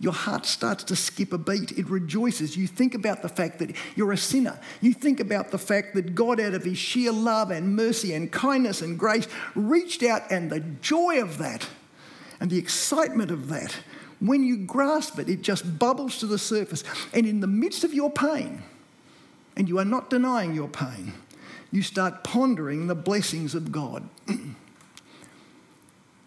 your 0.00 0.12
heart 0.12 0.46
starts 0.46 0.82
to 0.84 0.96
skip 0.96 1.32
a 1.32 1.38
beat. 1.38 1.72
It 1.78 1.88
rejoices. 1.88 2.56
You 2.56 2.66
think 2.66 2.94
about 2.94 3.22
the 3.22 3.28
fact 3.28 3.60
that 3.60 3.76
you're 3.94 4.10
a 4.10 4.16
sinner. 4.16 4.58
You 4.80 4.92
think 4.92 5.20
about 5.20 5.52
the 5.52 5.58
fact 5.58 5.94
that 5.94 6.16
God, 6.16 6.40
out 6.40 6.54
of 6.54 6.64
His 6.64 6.76
sheer 6.76 7.12
love 7.12 7.52
and 7.52 7.76
mercy 7.76 8.12
and 8.12 8.30
kindness 8.30 8.82
and 8.82 8.98
grace, 8.98 9.28
reached 9.54 10.02
out, 10.02 10.22
and 10.30 10.50
the 10.50 10.60
joy 10.60 11.22
of 11.22 11.38
that 11.38 11.68
and 12.40 12.50
the 12.50 12.58
excitement 12.58 13.30
of 13.30 13.48
that, 13.50 13.76
when 14.18 14.42
you 14.42 14.56
grasp 14.56 15.20
it, 15.20 15.28
it 15.28 15.42
just 15.42 15.78
bubbles 15.78 16.18
to 16.18 16.26
the 16.26 16.38
surface. 16.38 16.82
And 17.14 17.24
in 17.24 17.38
the 17.38 17.46
midst 17.46 17.84
of 17.84 17.94
your 17.94 18.10
pain, 18.10 18.64
and 19.56 19.68
you 19.68 19.78
are 19.78 19.84
not 19.84 20.10
denying 20.10 20.52
your 20.52 20.68
pain, 20.68 21.12
you 21.70 21.82
start 21.82 22.24
pondering 22.24 22.88
the 22.88 22.96
blessings 22.96 23.54
of 23.54 23.70
God. 23.70 24.08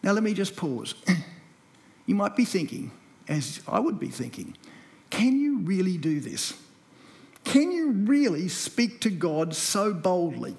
Now, 0.06 0.12
let 0.12 0.24
me 0.24 0.34
just 0.34 0.56
pause. 0.56 0.94
You 2.08 2.14
might 2.14 2.36
be 2.36 2.46
thinking, 2.46 2.92
as 3.28 3.62
I 3.68 3.80
would 3.80 4.00
be 4.00 4.10
thinking, 4.10 4.56
can 5.10 5.40
you 5.40 5.58
really 5.62 5.98
do 5.98 6.20
this? 6.20 6.54
Can 7.44 7.72
you 7.72 7.94
really 7.94 8.48
speak 8.48 9.02
to 9.02 9.10
God 9.10 9.56
so 9.56 9.92
boldly? 9.92 10.56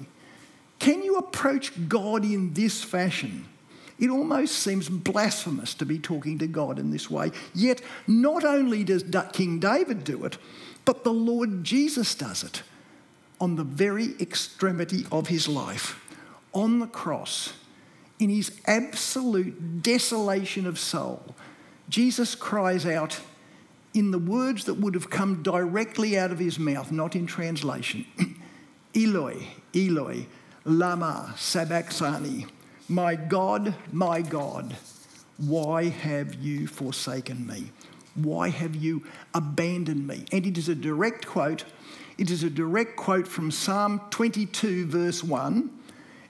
Can 0.80 1.04
you 1.04 1.18
approach 1.18 1.88
God 1.88 2.24
in 2.24 2.52
this 2.54 2.82
fashion? 2.82 3.46
It 4.00 4.10
almost 4.10 4.56
seems 4.56 4.88
blasphemous 4.88 5.72
to 5.74 5.86
be 5.86 6.00
talking 6.00 6.36
to 6.38 6.48
God 6.48 6.80
in 6.80 6.90
this 6.90 7.08
way. 7.08 7.30
Yet, 7.54 7.80
not 8.08 8.42
only 8.42 8.82
does 8.82 9.04
King 9.32 9.60
David 9.60 10.02
do 10.02 10.24
it, 10.24 10.36
but 10.84 11.04
the 11.04 11.12
Lord 11.12 11.62
Jesus 11.62 12.16
does 12.16 12.42
it 12.42 12.64
on 13.40 13.54
the 13.54 13.62
very 13.62 14.16
extremity 14.18 15.06
of 15.12 15.28
his 15.28 15.46
life, 15.46 16.00
on 16.52 16.80
the 16.80 16.88
cross, 16.88 17.52
in 18.18 18.30
his 18.30 18.60
absolute 18.66 19.82
desolation 19.82 20.66
of 20.66 20.78
soul. 20.78 21.34
Jesus 21.88 22.34
cries 22.34 22.86
out 22.86 23.20
in 23.94 24.10
the 24.10 24.18
words 24.18 24.64
that 24.64 24.74
would 24.74 24.94
have 24.94 25.10
come 25.10 25.42
directly 25.42 26.18
out 26.18 26.30
of 26.30 26.38
his 26.38 26.58
mouth, 26.58 26.92
not 26.92 27.16
in 27.16 27.26
translation 27.26 28.04
Eloi, 28.94 29.46
Eloi, 29.74 30.26
Lama 30.64 31.34
Sabachthani. 31.36 32.46
My 32.88 33.14
God, 33.14 33.74
my 33.92 34.22
God, 34.22 34.76
why 35.38 35.88
have 35.88 36.34
you 36.34 36.66
forsaken 36.66 37.46
me? 37.46 37.70
Why 38.14 38.48
have 38.48 38.74
you 38.74 39.04
abandoned 39.34 40.06
me? 40.06 40.24
And 40.32 40.46
it 40.46 40.56
is 40.56 40.68
a 40.68 40.74
direct 40.74 41.26
quote. 41.26 41.64
It 42.16 42.30
is 42.30 42.42
a 42.42 42.50
direct 42.50 42.96
quote 42.96 43.28
from 43.28 43.50
Psalm 43.50 44.00
22, 44.10 44.86
verse 44.86 45.22
1. 45.22 45.70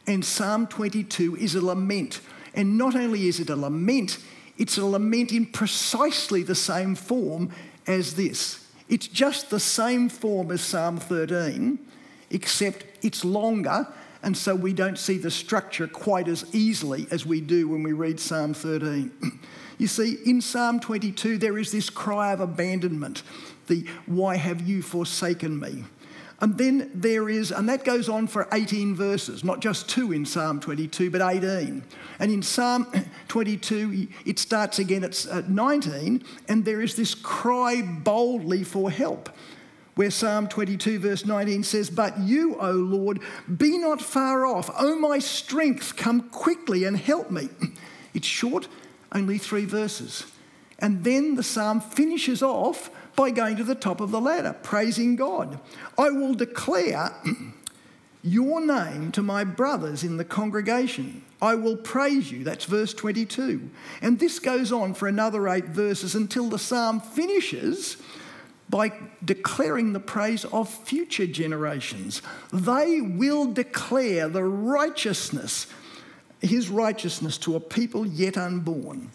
And 0.06 0.24
Psalm 0.24 0.66
22 0.66 1.36
is 1.36 1.54
a 1.54 1.64
lament. 1.64 2.20
And 2.54 2.78
not 2.78 2.94
only 2.94 3.28
is 3.28 3.40
it 3.40 3.50
a 3.50 3.56
lament, 3.56 4.18
it's 4.58 4.78
a 4.78 4.84
lament 4.84 5.32
in 5.32 5.46
precisely 5.46 6.42
the 6.42 6.54
same 6.54 6.94
form 6.94 7.50
as 7.86 8.14
this. 8.14 8.66
It's 8.88 9.08
just 9.08 9.50
the 9.50 9.60
same 9.60 10.08
form 10.08 10.50
as 10.52 10.60
Psalm 10.60 10.98
13, 10.98 11.78
except 12.30 12.84
it's 13.02 13.24
longer 13.24 13.88
and 14.26 14.36
so 14.36 14.56
we 14.56 14.72
don't 14.72 14.98
see 14.98 15.18
the 15.18 15.30
structure 15.30 15.86
quite 15.86 16.26
as 16.26 16.52
easily 16.52 17.06
as 17.12 17.24
we 17.24 17.40
do 17.40 17.68
when 17.68 17.84
we 17.84 17.92
read 17.92 18.18
Psalm 18.18 18.54
13. 18.54 19.12
you 19.78 19.86
see, 19.86 20.16
in 20.26 20.40
Psalm 20.40 20.80
22, 20.80 21.38
there 21.38 21.56
is 21.56 21.70
this 21.70 21.90
cry 21.90 22.32
of 22.32 22.40
abandonment 22.40 23.22
the 23.68 23.86
why 24.06 24.36
have 24.36 24.60
you 24.60 24.82
forsaken 24.82 25.60
me? 25.60 25.84
And 26.40 26.58
then 26.58 26.90
there 26.94 27.30
is, 27.30 27.50
and 27.50 27.68
that 27.68 27.84
goes 27.84 28.08
on 28.08 28.26
for 28.26 28.46
18 28.52 28.94
verses, 28.94 29.42
not 29.42 29.60
just 29.60 29.88
two 29.88 30.12
in 30.12 30.26
Psalm 30.26 30.60
22, 30.60 31.10
but 31.10 31.22
18. 31.22 31.82
And 32.18 32.30
in 32.30 32.42
Psalm 32.42 32.86
22, 33.28 34.08
it 34.26 34.38
starts 34.38 34.78
again 34.78 35.02
at 35.02 35.48
19, 35.48 36.22
and 36.48 36.64
there 36.64 36.82
is 36.82 36.94
this 36.94 37.14
cry 37.14 37.80
boldly 37.80 38.64
for 38.64 38.90
help 38.90 39.30
where 39.96 40.10
Psalm 40.10 40.46
22, 40.46 40.98
verse 40.98 41.24
19 41.24 41.62
says, 41.62 41.88
But 41.88 42.18
you, 42.18 42.56
O 42.60 42.70
Lord, 42.70 43.20
be 43.56 43.78
not 43.78 44.02
far 44.02 44.44
off. 44.44 44.70
O 44.78 44.94
my 44.94 45.18
strength, 45.18 45.96
come 45.96 46.28
quickly 46.28 46.84
and 46.84 46.96
help 46.96 47.30
me. 47.30 47.48
It's 48.14 48.26
short, 48.26 48.66
only 49.12 49.36
three 49.36 49.66
verses. 49.66 50.24
And 50.78 51.04
then 51.04 51.34
the 51.34 51.42
psalm 51.42 51.82
finishes 51.82 52.42
off 52.42 52.88
by 53.16 53.30
going 53.30 53.56
to 53.56 53.64
the 53.64 53.74
top 53.74 54.00
of 54.00 54.10
the 54.10 54.20
ladder, 54.20 54.54
praising 54.62 55.16
God. 55.16 55.58
I 55.98 56.10
will 56.10 56.34
declare 56.34 57.12
your 58.22 58.64
name 58.64 59.10
to 59.12 59.22
my 59.22 59.42
brothers 59.42 60.04
in 60.04 60.18
the 60.18 60.24
congregation. 60.24 61.22
I 61.40 61.54
will 61.54 61.76
praise 61.76 62.30
you. 62.30 62.44
That's 62.44 62.64
verse 62.64 62.94
22. 62.94 63.70
And 64.02 64.18
this 64.18 64.38
goes 64.38 64.70
on 64.70 64.94
for 64.94 65.08
another 65.08 65.48
eight 65.48 65.66
verses 65.66 66.14
until 66.14 66.48
the 66.48 66.58
psalm 66.58 67.00
finishes 67.00 67.96
by 68.68 68.92
declaring 69.24 69.92
the 69.92 70.00
praise 70.00 70.44
of 70.46 70.68
future 70.68 71.26
generations. 71.26 72.20
They 72.52 73.00
will 73.00 73.52
declare 73.52 74.28
the 74.28 74.44
righteousness, 74.44 75.66
his 76.40 76.68
righteousness, 76.68 77.38
to 77.38 77.54
a 77.54 77.60
people 77.60 78.06
yet 78.06 78.36
unborn, 78.36 79.10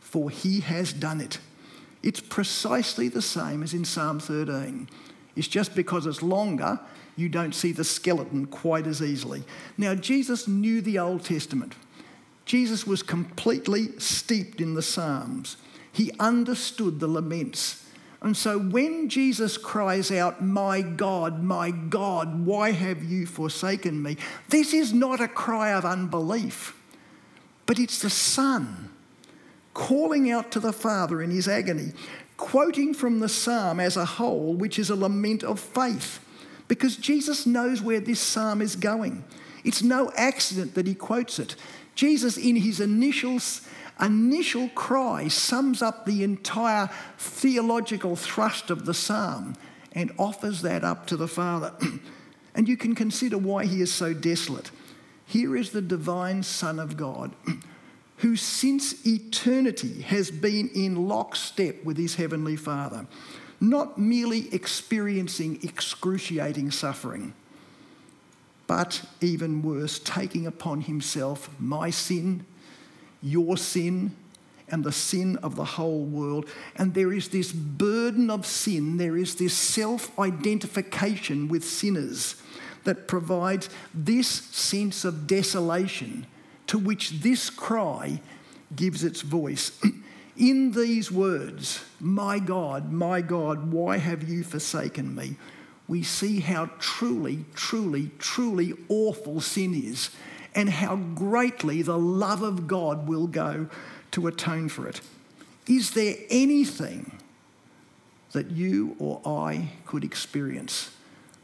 for 0.00 0.30
he 0.30 0.60
has 0.60 0.92
done 0.92 1.20
it. 1.20 1.38
It's 2.02 2.20
precisely 2.20 3.08
the 3.08 3.22
same 3.22 3.62
as 3.62 3.74
in 3.74 3.84
Psalm 3.84 4.18
13. 4.18 4.88
It's 5.36 5.48
just 5.48 5.74
because 5.74 6.06
it's 6.06 6.22
longer, 6.22 6.80
you 7.16 7.28
don't 7.28 7.54
see 7.54 7.72
the 7.72 7.84
skeleton 7.84 8.46
quite 8.46 8.86
as 8.86 9.00
easily. 9.00 9.44
Now, 9.78 9.94
Jesus 9.94 10.48
knew 10.48 10.80
the 10.80 10.98
Old 10.98 11.24
Testament. 11.24 11.74
Jesus 12.44 12.86
was 12.86 13.02
completely 13.02 13.98
steeped 13.98 14.60
in 14.60 14.74
the 14.74 14.82
Psalms. 14.82 15.56
He 15.92 16.10
understood 16.18 17.00
the 17.00 17.06
laments 17.06 17.82
and 18.22 18.36
so 18.36 18.56
when 18.56 19.08
Jesus 19.08 19.58
cries 19.58 20.12
out, 20.12 20.40
My 20.40 20.80
God, 20.80 21.42
my 21.42 21.72
God, 21.72 22.46
why 22.46 22.70
have 22.70 23.02
you 23.02 23.26
forsaken 23.26 24.00
me? 24.00 24.16
This 24.48 24.72
is 24.72 24.92
not 24.92 25.20
a 25.20 25.26
cry 25.26 25.72
of 25.72 25.84
unbelief, 25.84 26.80
but 27.66 27.80
it's 27.80 28.00
the 28.00 28.10
Son 28.10 28.90
calling 29.74 30.30
out 30.30 30.50
to 30.52 30.60
the 30.60 30.72
Father 30.72 31.22
in 31.22 31.30
his 31.30 31.48
agony, 31.48 31.92
quoting 32.36 32.94
from 32.94 33.20
the 33.20 33.28
psalm 33.28 33.80
as 33.80 33.96
a 33.96 34.04
whole, 34.04 34.54
which 34.54 34.78
is 34.78 34.90
a 34.90 34.96
lament 34.96 35.42
of 35.42 35.60
faith, 35.60 36.20
because 36.68 36.96
Jesus 36.96 37.46
knows 37.46 37.82
where 37.82 38.00
this 38.00 38.20
psalm 38.20 38.60
is 38.60 38.76
going. 38.76 39.24
It's 39.64 39.82
no 39.82 40.10
accident 40.16 40.74
that 40.74 40.86
he 40.86 40.94
quotes 40.94 41.38
it. 41.38 41.54
Jesus, 41.94 42.36
in 42.36 42.56
his 42.56 42.80
initial 42.80 43.38
initial 44.00 44.68
cry 44.70 45.28
sums 45.28 45.82
up 45.82 46.04
the 46.06 46.24
entire 46.24 46.90
theological 47.18 48.16
thrust 48.16 48.70
of 48.70 48.84
the 48.84 48.94
psalm 48.94 49.54
and 49.92 50.10
offers 50.18 50.62
that 50.62 50.82
up 50.82 51.06
to 51.06 51.16
the 51.16 51.28
Father. 51.28 51.72
and 52.54 52.68
you 52.68 52.76
can 52.76 52.94
consider 52.94 53.38
why 53.38 53.66
he 53.66 53.80
is 53.80 53.92
so 53.92 54.12
desolate. 54.12 54.70
Here 55.26 55.56
is 55.56 55.70
the 55.70 55.82
divine 55.82 56.42
Son 56.42 56.78
of 56.78 56.96
God, 56.96 57.32
who 58.22 58.36
since 58.36 59.04
eternity 59.04 60.00
has 60.02 60.30
been 60.30 60.70
in 60.74 61.08
lockstep 61.08 61.84
with 61.84 61.96
his 61.96 62.14
heavenly 62.14 62.56
Father, 62.56 63.06
not 63.60 63.98
merely 63.98 64.52
experiencing 64.54 65.58
excruciating 65.62 66.70
suffering, 66.70 67.34
but 68.66 69.04
even 69.20 69.60
worse, 69.60 69.98
taking 69.98 70.46
upon 70.46 70.82
himself 70.82 71.50
my 71.58 71.90
sin 71.90 72.46
your 73.22 73.56
sin 73.56 74.14
and 74.68 74.84
the 74.84 74.92
sin 74.92 75.36
of 75.38 75.56
the 75.56 75.64
whole 75.64 76.04
world. 76.04 76.46
And 76.76 76.94
there 76.94 77.12
is 77.12 77.28
this 77.28 77.52
burden 77.52 78.30
of 78.30 78.46
sin, 78.46 78.96
there 78.96 79.16
is 79.16 79.36
this 79.36 79.54
self 79.54 80.18
identification 80.18 81.48
with 81.48 81.64
sinners 81.64 82.36
that 82.84 83.06
provides 83.06 83.68
this 83.94 84.28
sense 84.28 85.04
of 85.04 85.26
desolation 85.26 86.26
to 86.66 86.78
which 86.78 87.20
this 87.20 87.50
cry 87.50 88.20
gives 88.74 89.04
its 89.04 89.22
voice. 89.22 89.78
In 90.36 90.72
these 90.72 91.12
words, 91.12 91.84
My 92.00 92.38
God, 92.38 92.90
my 92.90 93.20
God, 93.20 93.70
why 93.70 93.98
have 93.98 94.28
you 94.28 94.42
forsaken 94.42 95.14
me? 95.14 95.36
We 95.88 96.02
see 96.02 96.40
how 96.40 96.70
truly, 96.78 97.44
truly, 97.54 98.10
truly 98.18 98.72
awful 98.88 99.40
sin 99.40 99.74
is 99.74 100.10
and 100.54 100.70
how 100.70 100.96
greatly 100.96 101.82
the 101.82 101.98
love 101.98 102.42
of 102.42 102.66
God 102.66 103.08
will 103.08 103.26
go 103.26 103.68
to 104.12 104.26
atone 104.26 104.68
for 104.68 104.86
it. 104.86 105.00
Is 105.66 105.92
there 105.92 106.14
anything 106.30 107.18
that 108.32 108.50
you 108.50 108.96
or 108.98 109.20
I 109.24 109.70
could 109.86 110.04
experience 110.04 110.94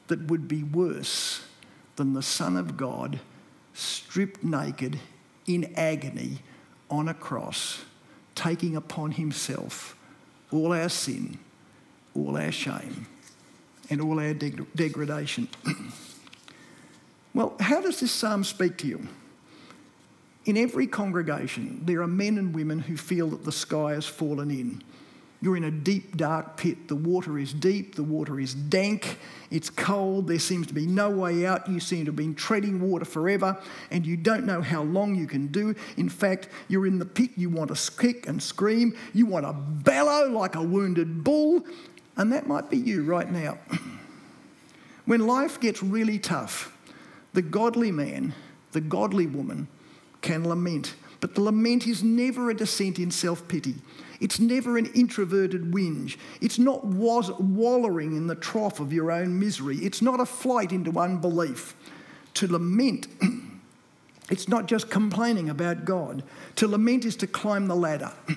that 0.08 0.28
would 0.28 0.48
be 0.48 0.62
worse 0.62 1.42
than 1.96 2.14
the 2.14 2.22
Son 2.22 2.56
of 2.56 2.76
God 2.76 3.20
stripped 3.78 4.42
naked 4.42 4.98
in 5.46 5.72
agony 5.76 6.38
on 6.90 7.08
a 7.08 7.14
cross, 7.14 7.84
taking 8.34 8.76
upon 8.76 9.12
himself 9.12 9.96
all 10.50 10.72
our 10.72 10.88
sin, 10.88 11.38
all 12.14 12.36
our 12.36 12.50
shame, 12.52 13.06
and 13.90 14.00
all 14.00 14.18
our 14.18 14.34
deg- 14.34 14.66
degradation? 14.74 15.48
Well, 17.34 17.54
how 17.60 17.80
does 17.80 18.00
this 18.00 18.10
psalm 18.10 18.42
speak 18.42 18.78
to 18.78 18.88
you? 18.88 19.06
In 20.44 20.56
every 20.56 20.88
congregation, 20.88 21.82
there 21.84 22.02
are 22.02 22.08
men 22.08 22.36
and 22.36 22.52
women 22.52 22.80
who 22.80 22.96
feel 22.96 23.28
that 23.28 23.44
the 23.44 23.52
sky 23.52 23.92
has 23.92 24.06
fallen 24.06 24.50
in. 24.50 24.82
You're 25.40 25.56
in 25.56 25.64
a 25.64 25.70
deep, 25.70 26.16
dark 26.16 26.56
pit. 26.56 26.88
The 26.88 26.96
water 26.96 27.38
is 27.38 27.52
deep, 27.52 27.94
the 27.94 28.02
water 28.02 28.40
is 28.40 28.54
dank, 28.54 29.18
it's 29.50 29.70
cold, 29.70 30.26
there 30.26 30.40
seems 30.40 30.66
to 30.66 30.74
be 30.74 30.84
no 30.84 31.10
way 31.10 31.46
out. 31.46 31.68
You 31.68 31.78
seem 31.78 32.06
to 32.06 32.08
have 32.08 32.16
been 32.16 32.34
treading 32.34 32.80
water 32.80 33.04
forever, 33.04 33.56
and 33.92 34.04
you 34.04 34.16
don't 34.16 34.44
know 34.44 34.60
how 34.60 34.82
long 34.82 35.14
you 35.14 35.28
can 35.28 35.46
do. 35.46 35.76
In 35.96 36.08
fact, 36.08 36.48
you're 36.66 36.88
in 36.88 36.98
the 36.98 37.06
pit, 37.06 37.30
you 37.36 37.50
want 37.50 37.74
to 37.74 37.92
kick 37.92 38.26
and 38.26 38.42
scream, 38.42 38.96
you 39.14 39.26
want 39.26 39.46
to 39.46 39.52
bellow 39.52 40.28
like 40.28 40.56
a 40.56 40.62
wounded 40.62 41.22
bull, 41.22 41.64
and 42.16 42.32
that 42.32 42.48
might 42.48 42.68
be 42.68 42.76
you 42.76 43.04
right 43.04 43.30
now. 43.30 43.58
when 45.04 45.24
life 45.24 45.60
gets 45.60 45.84
really 45.84 46.18
tough, 46.18 46.76
the 47.32 47.42
godly 47.42 47.92
man, 47.92 48.34
the 48.72 48.80
godly 48.80 49.28
woman 49.28 49.68
can 50.20 50.48
lament, 50.48 50.96
but 51.20 51.34
the 51.34 51.40
lament 51.40 51.86
is 51.86 52.02
never 52.02 52.50
a 52.50 52.54
descent 52.54 52.98
in 52.98 53.10
self 53.10 53.46
pity. 53.48 53.76
It's 54.20 54.40
never 54.40 54.76
an 54.76 54.86
introverted 54.94 55.70
whinge. 55.72 56.16
It's 56.40 56.58
not 56.58 56.84
was- 56.84 57.30
wallowing 57.38 58.16
in 58.16 58.26
the 58.26 58.34
trough 58.34 58.80
of 58.80 58.92
your 58.92 59.12
own 59.12 59.38
misery. 59.38 59.76
It's 59.78 60.02
not 60.02 60.20
a 60.20 60.26
flight 60.26 60.72
into 60.72 60.98
unbelief. 60.98 61.76
To 62.34 62.46
lament 62.46 63.08
It's 64.30 64.48
not 64.48 64.66
just 64.66 64.90
complaining 64.90 65.48
about 65.48 65.84
God. 65.84 66.22
To 66.56 66.68
lament 66.68 67.04
is 67.04 67.16
to 67.16 67.26
climb 67.26 67.66
the 67.66 67.76
ladder. 67.76 68.12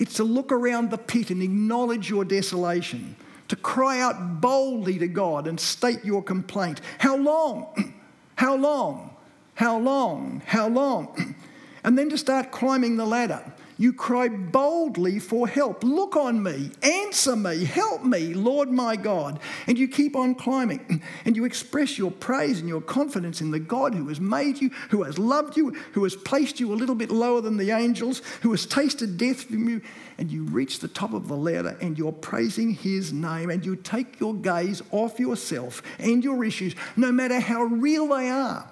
It's 0.00 0.14
to 0.14 0.22
look 0.22 0.52
around 0.52 0.92
the 0.92 0.96
pit 0.96 1.30
and 1.30 1.42
acknowledge 1.42 2.08
your 2.08 2.24
desolation, 2.24 3.16
to 3.48 3.56
cry 3.56 4.00
out 4.00 4.40
boldly 4.40 4.96
to 5.00 5.08
God 5.08 5.48
and 5.48 5.58
state 5.58 6.04
your 6.04 6.22
complaint. 6.22 6.80
How 6.98 7.16
long? 7.16 7.94
How 8.36 8.54
long? 8.54 9.16
How 9.54 9.76
long? 9.76 10.40
How 10.46 10.68
long? 10.68 11.34
And 11.84 11.98
then 11.98 12.08
to 12.10 12.18
start 12.18 12.50
climbing 12.50 12.96
the 12.96 13.06
ladder. 13.06 13.52
You 13.80 13.92
cry 13.92 14.26
boldly 14.26 15.20
for 15.20 15.46
help. 15.46 15.84
Look 15.84 16.16
on 16.16 16.42
me, 16.42 16.72
answer 16.82 17.36
me, 17.36 17.64
help 17.64 18.04
me, 18.04 18.34
Lord 18.34 18.72
my 18.72 18.96
God. 18.96 19.38
And 19.68 19.78
you 19.78 19.86
keep 19.86 20.16
on 20.16 20.34
climbing 20.34 21.00
and 21.24 21.36
you 21.36 21.44
express 21.44 21.96
your 21.96 22.10
praise 22.10 22.58
and 22.58 22.68
your 22.68 22.80
confidence 22.80 23.40
in 23.40 23.52
the 23.52 23.60
God 23.60 23.94
who 23.94 24.08
has 24.08 24.18
made 24.18 24.60
you, 24.60 24.70
who 24.90 25.04
has 25.04 25.16
loved 25.16 25.56
you, 25.56 25.70
who 25.92 26.02
has 26.02 26.16
placed 26.16 26.58
you 26.58 26.72
a 26.72 26.74
little 26.74 26.96
bit 26.96 27.12
lower 27.12 27.40
than 27.40 27.56
the 27.56 27.70
angels, 27.70 28.20
who 28.42 28.50
has 28.50 28.66
tasted 28.66 29.16
death 29.16 29.44
from 29.44 29.68
you. 29.68 29.80
And 30.18 30.32
you 30.32 30.42
reach 30.42 30.80
the 30.80 30.88
top 30.88 31.12
of 31.12 31.28
the 31.28 31.36
ladder 31.36 31.78
and 31.80 31.96
you're 31.96 32.10
praising 32.10 32.72
his 32.72 33.12
name 33.12 33.48
and 33.48 33.64
you 33.64 33.76
take 33.76 34.18
your 34.18 34.34
gaze 34.34 34.82
off 34.90 35.20
yourself 35.20 35.82
and 36.00 36.24
your 36.24 36.44
issues, 36.44 36.74
no 36.96 37.12
matter 37.12 37.38
how 37.38 37.62
real 37.62 38.08
they 38.08 38.28
are 38.28 38.68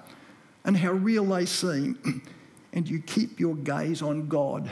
and 0.65 0.75
how 0.75 0.91
real 0.91 1.23
they 1.23 1.45
seem. 1.45 2.23
And 2.73 2.87
you 2.87 2.99
keep 2.99 3.39
your 3.39 3.55
gaze 3.55 4.01
on 4.01 4.27
God 4.27 4.69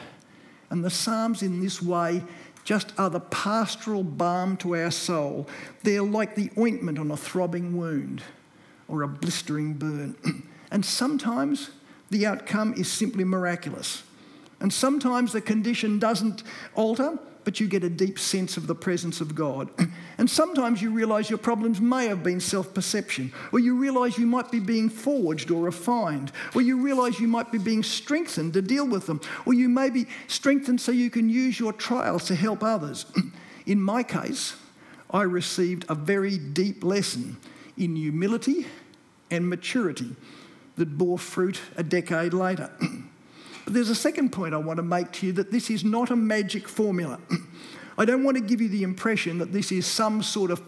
and 0.70 0.84
the 0.84 0.90
Psalms, 0.90 1.42
in 1.42 1.62
this 1.62 1.82
way, 1.82 2.24
just 2.64 2.92
are 2.98 3.10
the 3.10 3.20
pastoral 3.20 4.04
balm 4.04 4.58
to 4.58 4.76
our 4.76 4.92
soul. 4.92 5.48
They're 5.84 6.02
like 6.02 6.36
the 6.36 6.50
ointment 6.58 6.98
on 6.98 7.12
a 7.12 7.18
throbbing 7.18 7.78
wound 7.78 8.24
or 8.88 9.04
a 9.04 9.08
blistering 9.08 9.74
burn. 9.74 10.16
and 10.72 10.84
sometimes 10.84 11.70
the 12.10 12.26
outcome 12.26 12.74
is 12.74 12.92
simply 12.92 13.24
miraculous. 13.24 14.04
And 14.60 14.74
sometimes 14.74 15.32
the 15.32 15.42
condition 15.42 16.00
doesn't 16.00 16.44
alter, 16.74 17.20
but 17.46 17.60
you 17.60 17.68
get 17.68 17.84
a 17.84 17.90
deep 17.90 18.20
sense 18.20 18.58
of 18.58 18.68
the 18.68 18.76
presence 18.76 19.22
of 19.22 19.34
God. 19.34 19.70
And 20.18 20.30
sometimes 20.30 20.82
you 20.82 20.92
realize 20.92 21.30
your 21.30 21.38
problems 21.38 21.82
may 21.82 22.08
have 22.08 22.24
been 22.24 22.40
self 22.40 22.74
perception, 22.74 23.34
or 23.52 23.60
you 23.60 23.76
realize 23.76 24.18
you 24.18 24.26
might 24.26 24.50
be 24.50 24.62
being 24.62 24.88
forged 24.88 25.52
or 25.52 25.62
refined, 25.64 26.32
or 26.56 26.62
you 26.62 26.82
realize 26.82 27.20
you 27.20 27.28
might 27.28 27.52
be 27.52 27.58
being 27.58 27.84
strengthened 27.84 28.54
to 28.54 28.62
deal 28.62 28.88
with 28.88 29.08
them, 29.08 29.20
or 29.46 29.54
you 29.54 29.68
may 29.68 29.90
be 29.90 30.08
strengthened 30.28 30.80
so 30.80 30.94
you 30.94 31.10
can 31.10 31.30
use 31.30 31.60
your 31.60 31.74
trials 31.74 32.24
to 32.28 32.36
help 32.36 32.64
others. 32.64 33.06
In 33.66 33.82
my 33.82 34.04
case, 34.04 34.56
I 35.10 35.24
received 35.24 35.86
a 35.90 35.96
very 35.96 36.38
deep 36.38 36.82
lesson 36.82 37.36
in 37.78 37.98
humility 37.98 38.68
and 39.30 39.50
maturity 39.50 40.16
that 40.78 40.98
bore 40.98 41.20
fruit 41.20 41.60
a 41.76 41.84
decade 41.84 42.34
later. 42.34 42.72
But 43.66 43.74
there's 43.74 43.90
a 43.90 43.96
second 43.96 44.32
point 44.32 44.54
I 44.54 44.58
want 44.58 44.78
to 44.78 44.84
make 44.84 45.12
to 45.14 45.26
you 45.26 45.34
that 45.34 45.52
this 45.52 45.70
is 45.70 45.84
not 45.84 46.12
a 46.12 46.16
magic 46.16 46.68
formula. 46.68 47.20
I 47.98 48.06
don't 48.06 48.24
want 48.24 48.38
to 48.38 48.44
give 48.44 48.62
you 48.62 48.70
the 48.70 48.84
impression 48.84 49.40
that 49.40 49.52
this 49.52 49.72
is 49.72 49.86
some 49.86 50.22
sort 50.22 50.52
of, 50.52 50.62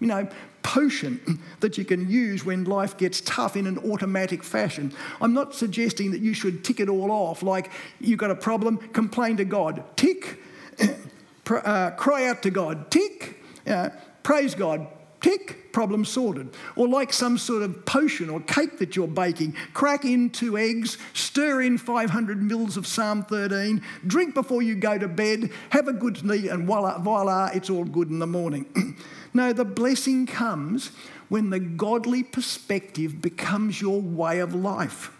you 0.00 0.06
know, 0.06 0.28
potion 0.62 1.40
that 1.60 1.78
you 1.78 1.84
can 1.84 2.10
use 2.10 2.44
when 2.44 2.64
life 2.64 2.96
gets 2.96 3.20
tough 3.22 3.56
in 3.56 3.66
an 3.66 3.78
automatic 3.78 4.42
fashion. 4.44 4.92
I'm 5.20 5.32
not 5.32 5.54
suggesting 5.54 6.10
that 6.10 6.20
you 6.20 6.34
should 6.34 6.62
tick 6.62 6.78
it 6.78 6.88
all 6.88 7.10
off 7.10 7.42
like 7.42 7.70
you've 8.00 8.18
got 8.18 8.30
a 8.30 8.36
problem, 8.36 8.76
complain 8.78 9.38
to 9.38 9.44
God, 9.44 9.82
tick, 9.96 10.38
uh, 11.50 11.90
cry 11.92 12.26
out 12.26 12.42
to 12.42 12.50
God, 12.50 12.90
tick, 12.90 13.40
uh, 13.66 13.90
praise 14.22 14.54
God, 14.54 14.86
tick, 15.22 15.72
problem 15.72 16.04
sorted. 16.04 16.50
Or 16.76 16.86
like 16.86 17.12
some 17.12 17.38
sort 17.38 17.62
of 17.62 17.86
potion 17.86 18.28
or 18.28 18.40
cake 18.40 18.78
that 18.78 18.94
you're 18.94 19.08
baking, 19.08 19.56
crack 19.72 20.04
in 20.04 20.30
two 20.30 20.58
eggs, 20.58 20.98
stir 21.14 21.62
in 21.62 21.78
500 21.78 22.42
mils 22.42 22.76
of 22.76 22.86
Psalm 22.86 23.22
13, 23.22 23.82
drink 24.06 24.34
before 24.34 24.62
you 24.62 24.74
go 24.74 24.98
to 24.98 25.08
bed, 25.08 25.50
have 25.70 25.88
a 25.88 25.92
good 25.92 26.18
eat, 26.32 26.50
and 26.50 26.66
voila, 26.66 26.98
voila, 26.98 27.50
it's 27.54 27.70
all 27.70 27.84
good 27.84 28.10
in 28.10 28.18
the 28.18 28.26
morning. 28.26 28.96
no, 29.34 29.52
the 29.52 29.64
blessing 29.64 30.26
comes 30.26 30.90
when 31.28 31.48
the 31.48 31.60
godly 31.60 32.22
perspective 32.22 33.22
becomes 33.22 33.80
your 33.80 34.00
way 34.00 34.40
of 34.40 34.54
life. 34.54 35.10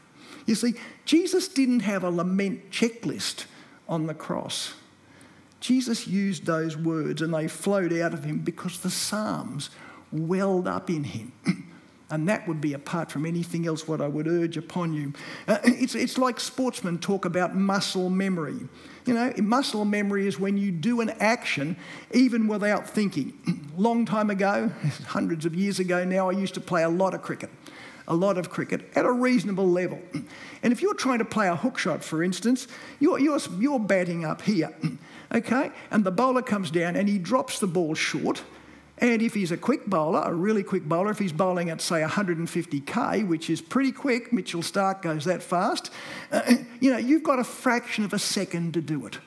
You 0.44 0.54
see, 0.54 0.74
Jesus 1.04 1.48
didn't 1.48 1.80
have 1.80 2.04
a 2.04 2.10
lament 2.10 2.70
checklist 2.70 3.46
on 3.88 4.06
the 4.06 4.14
cross. 4.14 4.74
Jesus 5.60 6.08
used 6.08 6.44
those 6.44 6.76
words 6.76 7.22
and 7.22 7.32
they 7.32 7.46
flowed 7.46 7.92
out 7.92 8.12
of 8.12 8.24
him 8.24 8.40
because 8.40 8.80
the 8.80 8.90
Psalms 8.90 9.70
welled 10.12 10.68
up 10.68 10.90
in 10.90 11.04
him. 11.04 11.32
And 12.12 12.28
that 12.28 12.46
would 12.46 12.60
be 12.60 12.74
apart 12.74 13.10
from 13.10 13.24
anything 13.24 13.66
else 13.66 13.88
what 13.88 14.02
I 14.02 14.06
would 14.06 14.28
urge 14.28 14.58
upon 14.58 14.92
you. 14.92 15.14
Uh, 15.48 15.56
it's, 15.64 15.94
it's 15.94 16.18
like 16.18 16.38
sportsmen 16.40 16.98
talk 16.98 17.24
about 17.24 17.56
muscle 17.56 18.10
memory. 18.10 18.68
You 19.06 19.14
know, 19.14 19.32
muscle 19.38 19.86
memory 19.86 20.26
is 20.26 20.38
when 20.38 20.58
you 20.58 20.72
do 20.72 21.00
an 21.00 21.08
action 21.20 21.74
even 22.12 22.48
without 22.48 22.86
thinking. 22.86 23.70
Long 23.78 24.04
time 24.04 24.28
ago, 24.28 24.70
hundreds 25.06 25.46
of 25.46 25.54
years 25.54 25.78
ago 25.78 26.04
now, 26.04 26.28
I 26.28 26.32
used 26.32 26.52
to 26.52 26.60
play 26.60 26.82
a 26.82 26.88
lot 26.90 27.14
of 27.14 27.22
cricket. 27.22 27.48
A 28.06 28.14
lot 28.14 28.36
of 28.36 28.50
cricket 28.50 28.90
at 28.94 29.06
a 29.06 29.12
reasonable 29.12 29.66
level. 29.66 29.98
And 30.64 30.70
if 30.70 30.82
you're 30.82 30.94
trying 30.94 31.18
to 31.18 31.24
play 31.24 31.48
a 31.48 31.56
hook 31.56 31.78
shot, 31.78 32.04
for 32.04 32.22
instance, 32.22 32.68
you're, 33.00 33.18
you're, 33.18 33.40
you're 33.58 33.80
batting 33.80 34.24
up 34.24 34.42
here, 34.42 34.72
okay? 35.34 35.72
And 35.90 36.04
the 36.04 36.12
bowler 36.12 36.42
comes 36.42 36.70
down 36.70 36.94
and 36.94 37.08
he 37.08 37.18
drops 37.18 37.58
the 37.58 37.66
ball 37.66 37.94
short 37.94 38.42
and 39.02 39.20
if 39.20 39.34
he's 39.34 39.50
a 39.50 39.56
quick 39.56 39.84
bowler, 39.86 40.22
a 40.24 40.32
really 40.32 40.62
quick 40.62 40.84
bowler, 40.84 41.10
if 41.10 41.18
he's 41.18 41.32
bowling 41.32 41.70
at, 41.70 41.80
say, 41.80 42.02
150k, 42.02 43.26
which 43.26 43.50
is 43.50 43.60
pretty 43.60 43.90
quick, 43.90 44.32
Mitchell 44.32 44.62
Starc 44.62 45.02
goes 45.02 45.24
that 45.24 45.42
fast, 45.42 45.90
uh, 46.30 46.54
you 46.80 46.92
know, 46.92 46.98
you've 46.98 47.24
got 47.24 47.40
a 47.40 47.44
fraction 47.44 48.04
of 48.04 48.12
a 48.12 48.18
second 48.20 48.74
to 48.74 48.80
do 48.80 49.04
it. 49.04 49.18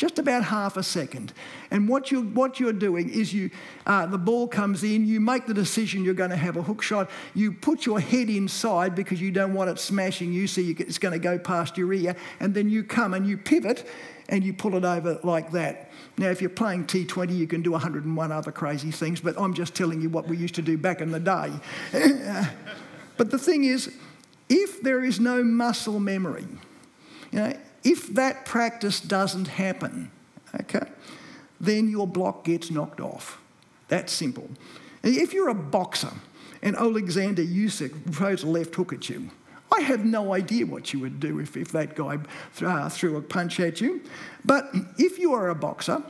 Just 0.00 0.18
about 0.18 0.44
half 0.44 0.78
a 0.78 0.82
second. 0.82 1.34
And 1.70 1.86
what 1.86 2.10
you're, 2.10 2.22
what 2.22 2.58
you're 2.58 2.72
doing 2.72 3.10
is 3.10 3.34
you, 3.34 3.50
uh, 3.84 4.06
the 4.06 4.16
ball 4.16 4.48
comes 4.48 4.82
in, 4.82 5.06
you 5.06 5.20
make 5.20 5.44
the 5.44 5.52
decision 5.52 6.04
you're 6.04 6.14
going 6.14 6.30
to 6.30 6.36
have 6.36 6.56
a 6.56 6.62
hook 6.62 6.80
shot, 6.80 7.10
you 7.34 7.52
put 7.52 7.84
your 7.84 8.00
head 8.00 8.30
inside 8.30 8.94
because 8.94 9.20
you 9.20 9.30
don't 9.30 9.52
want 9.52 9.68
it 9.68 9.78
smashing 9.78 10.32
you, 10.32 10.46
so 10.46 10.62
you, 10.62 10.74
it's 10.78 10.96
going 10.96 11.12
to 11.12 11.18
go 11.18 11.38
past 11.38 11.76
your 11.76 11.92
ear, 11.92 12.16
and 12.40 12.54
then 12.54 12.70
you 12.70 12.82
come 12.82 13.12
and 13.12 13.26
you 13.26 13.36
pivot 13.36 13.86
and 14.30 14.42
you 14.42 14.54
pull 14.54 14.74
it 14.74 14.86
over 14.86 15.20
like 15.22 15.52
that. 15.52 15.90
Now, 16.16 16.30
if 16.30 16.40
you're 16.40 16.48
playing 16.48 16.86
T20, 16.86 17.36
you 17.36 17.46
can 17.46 17.60
do 17.60 17.72
101 17.72 18.32
other 18.32 18.52
crazy 18.52 18.90
things, 18.90 19.20
but 19.20 19.38
I'm 19.38 19.52
just 19.52 19.74
telling 19.74 20.00
you 20.00 20.08
what 20.08 20.26
we 20.26 20.38
used 20.38 20.54
to 20.54 20.62
do 20.62 20.78
back 20.78 21.02
in 21.02 21.10
the 21.10 21.20
day. 21.20 21.52
but 23.18 23.30
the 23.30 23.38
thing 23.38 23.64
is, 23.64 23.94
if 24.48 24.80
there 24.80 25.04
is 25.04 25.20
no 25.20 25.44
muscle 25.44 26.00
memory, 26.00 26.46
you 27.32 27.38
know, 27.38 27.52
if 27.84 28.14
that 28.14 28.44
practice 28.44 29.00
doesn't 29.00 29.48
happen, 29.48 30.10
okay, 30.60 30.86
then 31.60 31.88
your 31.88 32.06
block 32.06 32.44
gets 32.44 32.70
knocked 32.70 33.00
off. 33.00 33.40
That's 33.88 34.12
simple. 34.12 34.48
If 35.02 35.32
you're 35.32 35.48
a 35.48 35.54
boxer 35.54 36.12
and 36.62 36.76
Alexander 36.76 37.42
Usyk 37.42 38.14
throws 38.14 38.42
a 38.42 38.46
left 38.46 38.74
hook 38.74 38.92
at 38.92 39.08
you, 39.08 39.30
I 39.72 39.82
have 39.82 40.04
no 40.04 40.34
idea 40.34 40.66
what 40.66 40.92
you 40.92 41.00
would 41.00 41.20
do 41.20 41.38
if, 41.38 41.56
if 41.56 41.72
that 41.72 41.94
guy 41.94 42.18
uh, 42.62 42.88
threw 42.88 43.16
a 43.16 43.22
punch 43.22 43.60
at 43.60 43.80
you. 43.80 44.02
But 44.44 44.68
if 44.98 45.18
you 45.18 45.32
are 45.32 45.48
a 45.48 45.54
boxer 45.54 46.02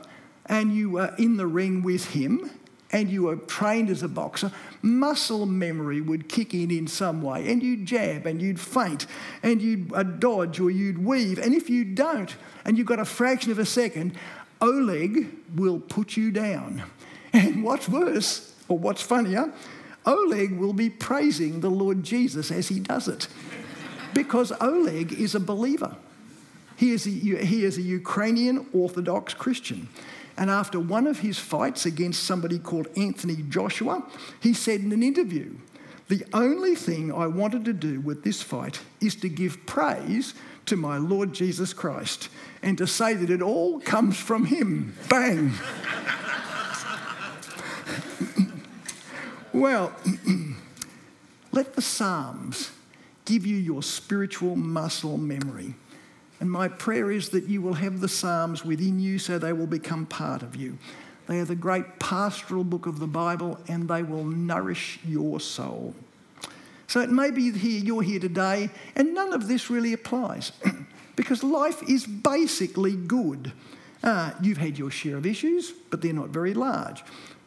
and 0.47 0.73
you 0.73 0.97
are 0.97 1.13
in 1.17 1.37
the 1.37 1.47
ring 1.47 1.83
with 1.83 2.05
him 2.11 2.49
and 2.91 3.09
you 3.09 3.23
were 3.23 3.37
trained 3.37 3.89
as 3.89 4.03
a 4.03 4.07
boxer, 4.07 4.51
muscle 4.81 5.45
memory 5.45 6.01
would 6.01 6.27
kick 6.27 6.53
in 6.53 6.71
in 6.71 6.87
some 6.87 7.21
way, 7.21 7.49
and 7.51 7.63
you'd 7.63 7.85
jab 7.85 8.25
and 8.25 8.41
you'd 8.41 8.59
feint 8.59 9.07
and 9.43 9.61
you'd 9.61 9.93
uh, 9.93 10.03
dodge 10.03 10.59
or 10.59 10.69
you'd 10.69 11.03
weave. 11.03 11.39
And 11.39 11.53
if 11.53 11.69
you 11.69 11.85
don't, 11.85 12.35
and 12.65 12.77
you've 12.77 12.87
got 12.87 12.99
a 12.99 13.05
fraction 13.05 13.51
of 13.51 13.59
a 13.59 13.65
second, 13.65 14.13
Oleg 14.59 15.27
will 15.55 15.79
put 15.79 16.17
you 16.17 16.31
down. 16.31 16.83
And 17.33 17.63
what's 17.63 17.87
worse, 17.87 18.53
or 18.67 18.77
what's 18.77 19.01
funnier, 19.01 19.53
Oleg 20.05 20.51
will 20.51 20.73
be 20.73 20.89
praising 20.89 21.61
the 21.61 21.69
Lord 21.69 22.03
Jesus 22.03 22.51
as 22.51 22.67
he 22.67 22.81
does 22.81 23.07
it 23.07 23.29
because 24.13 24.51
Oleg 24.59 25.13
is 25.13 25.33
a 25.33 25.39
believer. 25.39 25.95
He 26.75 26.91
is 26.91 27.05
a, 27.05 27.09
he 27.09 27.63
is 27.63 27.77
a 27.77 27.81
Ukrainian 27.81 28.65
Orthodox 28.73 29.33
Christian. 29.33 29.87
And 30.37 30.49
after 30.49 30.79
one 30.79 31.07
of 31.07 31.19
his 31.19 31.39
fights 31.39 31.85
against 31.85 32.23
somebody 32.23 32.59
called 32.59 32.87
Anthony 32.97 33.37
Joshua, 33.49 34.03
he 34.39 34.53
said 34.53 34.81
in 34.81 34.91
an 34.91 35.03
interview, 35.03 35.55
The 36.07 36.25
only 36.33 36.75
thing 36.75 37.11
I 37.11 37.27
wanted 37.27 37.65
to 37.65 37.73
do 37.73 38.01
with 38.01 38.23
this 38.23 38.41
fight 38.41 38.81
is 38.99 39.15
to 39.17 39.29
give 39.29 39.65
praise 39.65 40.33
to 40.65 40.75
my 40.75 40.97
Lord 40.97 41.33
Jesus 41.33 41.73
Christ 41.73 42.29
and 42.63 42.77
to 42.77 42.87
say 42.87 43.13
that 43.13 43.29
it 43.29 43.41
all 43.41 43.79
comes 43.79 44.17
from 44.17 44.45
him. 44.45 44.95
Bang. 45.09 45.51
well, 49.53 49.91
let 51.51 51.75
the 51.75 51.81
Psalms 51.81 52.71
give 53.25 53.45
you 53.45 53.57
your 53.57 53.83
spiritual 53.83 54.55
muscle 54.55 55.17
memory. 55.17 55.75
And 56.41 56.51
my 56.51 56.67
prayer 56.67 57.11
is 57.11 57.29
that 57.29 57.45
you 57.45 57.61
will 57.61 57.75
have 57.75 58.01
the 58.01 58.09
Psalms 58.09 58.65
within 58.65 58.99
you 58.99 59.19
so 59.19 59.37
they 59.37 59.53
will 59.53 59.67
become 59.67 60.07
part 60.07 60.41
of 60.41 60.55
you. 60.55 60.77
They 61.27 61.39
are 61.39 61.45
the 61.45 61.55
great 61.55 61.99
pastoral 61.99 62.63
book 62.63 62.87
of 62.87 62.99
the 62.99 63.07
Bible 63.07 63.59
and 63.67 63.87
they 63.87 64.01
will 64.01 64.25
nourish 64.25 64.99
your 65.05 65.39
soul. 65.39 65.93
So 66.87 66.99
it 66.99 67.11
may 67.11 67.29
be 67.29 67.51
here 67.51 67.79
you're 67.79 68.01
here 68.01 68.19
today, 68.19 68.69
and 68.97 69.13
none 69.13 69.31
of 69.31 69.47
this 69.47 69.69
really 69.69 69.93
applies 69.93 70.51
because 71.15 71.41
life 71.41 71.87
is 71.87 72.05
basically 72.05 72.97
good. 72.97 73.53
Uh, 74.03 74.31
you've 74.41 74.57
had 74.57 74.77
your 74.77 74.91
share 74.91 75.15
of 75.15 75.25
issues, 75.25 75.71
but 75.89 76.01
they're 76.01 76.11
not 76.11 76.29
very 76.29 76.53
large. 76.53 77.03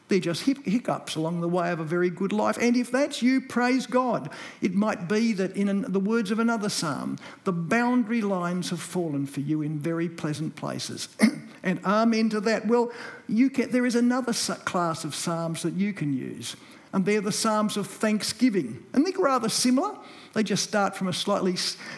They're 0.09 0.21
just 0.21 0.43
hiccups 0.43 1.17
along 1.17 1.41
the 1.41 1.49
way 1.49 1.71
of 1.71 1.81
a 1.81 1.85
very 1.85 2.11
good 2.11 2.33
life. 2.33 2.59
And 2.61 2.77
if 2.77 2.91
that's 2.91 3.23
you, 3.23 3.41
praise 3.41 3.87
God. 3.87 4.31
It 4.61 4.75
might 4.75 5.09
be 5.09 5.33
that, 5.33 5.57
in 5.57 5.69
an, 5.69 5.91
the 5.91 6.01
words 6.01 6.31
of 6.31 6.39
another 6.39 6.69
psalm, 6.69 7.19
the 7.45 7.53
boundary 7.53 8.21
lines 8.21 8.69
have 8.69 8.81
fallen 8.81 9.25
for 9.27 9.41
you 9.41 9.63
in 9.63 9.79
very 9.79 10.11
pleasant 10.11 10.57
places. 10.57 11.09
and 11.63 11.81
amen 11.87 12.29
to 12.31 12.41
that. 12.43 12.67
Well, 12.67 12.93
you 13.29 13.49
can, 13.49 13.71
there 13.71 13.87
is 13.87 13.95
another 13.95 14.35
class 14.65 15.05
of 15.05 15.15
psalms 15.15 15.63
that 15.63 15.73
you 15.73 15.95
can 15.95 16.13
use, 16.13 16.55
and 16.93 17.07
they're 17.07 17.23
the 17.23 17.33
psalms 17.33 17.79
of 17.79 17.87
thanksgiving. 17.87 18.85
And 18.93 19.07
they're 19.07 19.19
rather 19.19 19.49
similar, 19.49 19.97
they 20.35 20.43
just 20.43 20.65
start 20.65 20.97
from 20.97 21.09
a 21.09 21.15
slightly 21.15 21.57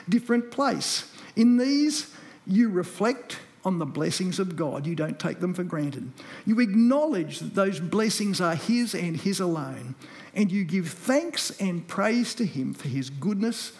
different 0.08 0.52
place. 0.52 1.10
In 1.34 1.56
these, 1.56 2.14
you 2.46 2.68
reflect 2.68 3.40
on 3.66 3.80
the 3.80 3.84
blessings 3.84 4.38
of 4.38 4.54
God. 4.54 4.86
You 4.86 4.94
don't 4.94 5.18
take 5.18 5.40
them 5.40 5.52
for 5.52 5.64
granted. 5.64 6.12
You 6.46 6.60
acknowledge 6.60 7.40
that 7.40 7.56
those 7.56 7.80
blessings 7.80 8.40
are 8.40 8.54
His 8.54 8.94
and 8.94 9.16
His 9.16 9.40
alone. 9.40 9.96
And 10.34 10.52
you 10.52 10.62
give 10.62 10.88
thanks 10.88 11.50
and 11.60 11.86
praise 11.88 12.32
to 12.36 12.46
Him 12.46 12.74
for 12.74 12.86
His 12.86 13.10
goodness 13.10 13.72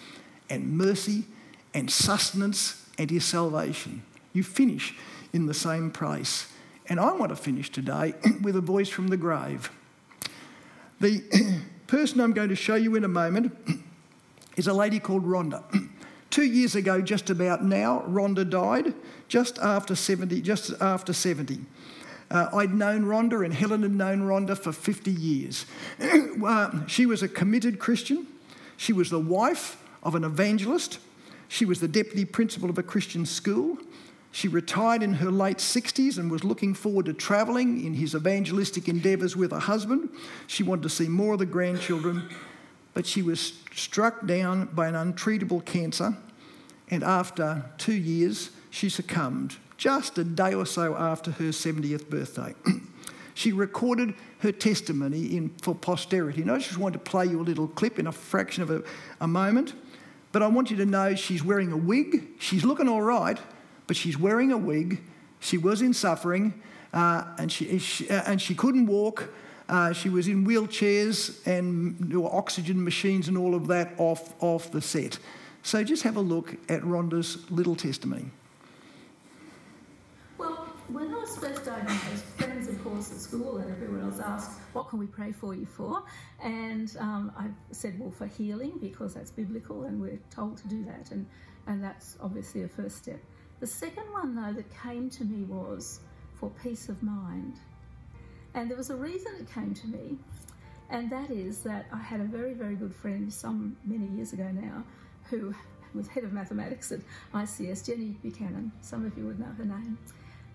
and 0.51 0.77
mercy 0.77 1.25
and 1.73 1.89
sustenance 1.89 2.85
and 2.99 3.09
His 3.11 3.25
salvation. 3.25 4.03
You 4.33 4.43
finish 4.43 4.93
in 5.33 5.47
the 5.47 5.55
same 5.55 5.93
place. 5.93 6.53
And 6.89 6.99
I 6.99 7.13
want 7.13 7.31
to 7.31 7.37
finish 7.37 7.71
today 7.71 8.15
with 8.43 8.57
a 8.57 8.61
voice 8.61 8.89
from 8.89 9.07
the 9.07 9.17
grave. 9.17 9.71
The 10.99 11.23
person 11.87 12.21
I'm 12.21 12.33
going 12.33 12.49
to 12.49 12.57
show 12.57 12.75
you 12.75 12.97
in 12.97 13.05
a 13.05 13.09
moment 13.09 13.57
is 14.57 14.67
a 14.67 14.73
lady 14.73 14.99
called 14.99 15.25
Rhonda. 15.25 15.63
Two 16.31 16.45
years 16.45 16.75
ago, 16.75 17.01
just 17.01 17.31
about 17.31 17.65
now, 17.65 18.05
Rhonda 18.09 18.49
died 18.49 18.95
just 19.29 19.59
after 19.59 19.95
70. 19.95 20.41
Just 20.41 20.73
after 20.81 21.13
70. 21.13 21.61
Uh, 22.31 22.49
I'd 22.55 22.75
known 22.75 23.05
Rhonda 23.05 23.45
and 23.45 23.55
Helen 23.55 23.83
had 23.83 23.95
known 23.95 24.23
Rhonda 24.23 24.59
for 24.59 24.73
50 24.73 25.13
years. 25.13 25.65
uh, 26.45 26.87
she 26.87 27.07
was 27.07 27.23
a 27.23 27.29
committed 27.29 27.79
Christian. 27.79 28.27
She 28.77 28.93
was 28.93 29.11
the 29.11 29.21
wife 29.21 29.83
of 30.03 30.15
an 30.15 30.25
evangelist. 30.25 30.99
She 31.49 31.65
was 31.65 31.81
the 31.81 31.89
deputy 31.89 32.25
principal 32.25 32.69
of 32.69 32.79
a 32.79 32.83
Christian 32.83 33.25
school. 33.25 33.79
She 34.33 34.49
retired 34.49 35.03
in 35.03 35.15
her 35.15 35.31
late 35.31 35.59
60s 35.59 36.19
and 36.19 36.31
was 36.31 36.45
looking 36.45 36.75
forward 36.75 37.07
to 37.07 37.15
travelling 37.15 37.87
in 37.87 37.95
his 37.95 38.15
evangelistic 38.15 38.89
endeavours 38.89 39.37
with 39.37 39.53
her 39.53 39.61
husband. 39.61 40.11
She 40.49 40.65
wanted 40.65 40.83
to 40.83 40.91
see 40.91 41.09
more 41.09 41.35
of 41.35 41.39
the 41.39 41.47
grandchildren 41.47 42.29
but 42.97 43.05
she 43.05 43.21
was 43.21 43.53
struck 43.77 44.27
down 44.27 44.67
by 44.67 44.89
an 44.89 44.95
untreatable 44.95 45.65
cancer, 45.65 46.17
and 46.89 47.05
after 47.05 47.65
two 47.79 47.95
years, 47.95 48.51
she 48.71 48.89
succumbed 48.89 49.57
just 49.77 50.17
a 50.19 50.25
day 50.25 50.55
or 50.55 50.65
so 50.65 50.97
after 50.97 51.31
her 51.33 51.51
70th 51.51 52.09
birthday. 52.09 52.55
she 53.35 53.53
recorded 53.53 54.15
her 54.39 54.51
testimony 54.51 55.37
in, 55.37 55.51
for 55.63 55.75
posterity. 55.75 56.43
And 56.43 56.51
I 56.51 56.59
just 56.59 56.79
want 56.79 56.95
to 56.95 56.99
play 56.99 57.27
you 57.27 57.41
a 57.41 57.43
little 57.43 57.69
clip 57.69 57.99
in 57.99 58.07
a 58.07 58.13
fraction 58.13 58.63
of 58.63 58.71
a, 58.71 58.83
a 59.21 59.29
moment. 59.29 59.75
But 60.33 60.43
I 60.43 60.47
want 60.47 60.71
you 60.71 60.77
to 60.79 60.87
know 60.87 61.15
she's 61.15 61.45
wearing 61.45 61.73
a 61.73 61.77
wig. 61.77 62.29
She's 62.39 62.65
looking 62.65 62.89
all 62.89 63.03
right, 63.03 63.39
but 63.87 63.97
she's 63.97 64.19
wearing 64.19 64.53
a 64.53 64.59
wig. 64.59 65.03
She 65.41 65.59
was 65.59 65.83
in 65.83 65.93
suffering, 65.93 66.63
uh, 66.93 67.25
and, 67.39 67.53
she, 67.53 67.79
she 67.79 68.09
uh, 68.09 68.23
and 68.27 68.41
she 68.41 68.55
couldn't 68.55 68.87
walk. 68.87 69.29
Uh, 69.69 69.93
she 69.93 70.09
was 70.09 70.29
in 70.29 70.47
wheelchairs 70.47 71.45
and 71.47 72.15
oxygen 72.15 72.83
machines 72.83 73.29
and 73.29 73.37
all 73.37 73.55
of 73.55 73.67
that 73.67 73.93
off, 73.99 74.35
off 74.43 74.71
the 74.71 74.81
set. 74.81 75.19
So 75.63 75.83
just 75.83 76.05
have 76.05 76.17
a 76.17 76.21
look 76.21 76.55
at 76.69 76.83
Rhonda's 76.83 77.51
little 77.51 77.75
testimony. 77.75 78.31
Well, 80.39 80.55
when 80.89 81.13
I 81.13 81.19
was 81.19 81.37
first 81.37 81.65
diagnosed, 81.65 82.25
friends, 82.37 82.69
of 82.69 82.85
course, 82.85 83.11
at 83.11 83.19
school 83.19 83.57
and 83.57 83.69
everyone 83.73 84.03
else 84.03 84.21
asked, 84.21 84.61
What 84.73 84.89
can 84.89 85.01
we 85.01 85.07
pray 85.07 85.33
for 85.33 85.55
you 85.57 85.67
for? 85.67 86.05
And 86.41 86.97
um, 87.01 87.33
I 87.37 87.47
said, 87.73 87.99
Well, 87.99 88.13
for 88.13 88.29
healing, 88.29 88.75
because 88.81 89.15
that's 89.15 89.33
biblical 89.33 89.85
and 89.85 90.01
we're 90.01 90.21
told 90.31 90.59
to 90.59 90.69
do 90.69 90.85
that. 90.85 91.11
And, 91.11 91.27
and 91.67 91.83
that's 91.83 92.17
obviously 92.23 92.63
a 92.63 92.69
first 92.69 92.99
step. 92.99 93.19
The 93.59 93.67
second 93.67 94.05
one, 94.13 94.37
though, 94.37 94.53
that 94.53 94.71
came 94.83 95.11
to 95.11 95.25
me 95.25 95.43
was 95.43 96.01
for 96.35 96.51
peace 96.63 96.89
of 96.89 97.03
mind. 97.03 97.57
And 98.57 98.71
there 98.71 98.77
was 98.77 98.89
a 98.89 98.97
reason 98.97 99.35
it 99.39 99.53
came 99.53 99.75
to 99.75 99.87
me, 99.87 100.17
and 100.89 101.11
that 101.11 101.31
is 101.31 101.61
that 101.61 101.85
I 101.93 101.99
had 101.99 102.21
a 102.21 102.25
very, 102.25 102.55
very 102.55 102.75
good 102.75 102.95
friend 102.95 103.31
some 103.31 103.77
many 103.85 104.07
years 104.07 104.33
ago 104.33 104.51
now 104.51 104.83
who 105.29 105.55
was 105.95 106.09
head 106.09 106.25
of 106.25 106.33
mathematics 106.33 106.91
at 106.91 107.01
ICS, 107.35 107.87
Jenny 107.87 108.17
Buchanan. 108.23 108.73
Some 108.81 109.05
of 109.05 109.17
you 109.17 109.27
would 109.27 109.39
know 109.39 109.53
her 109.59 109.65
name. 109.65 109.99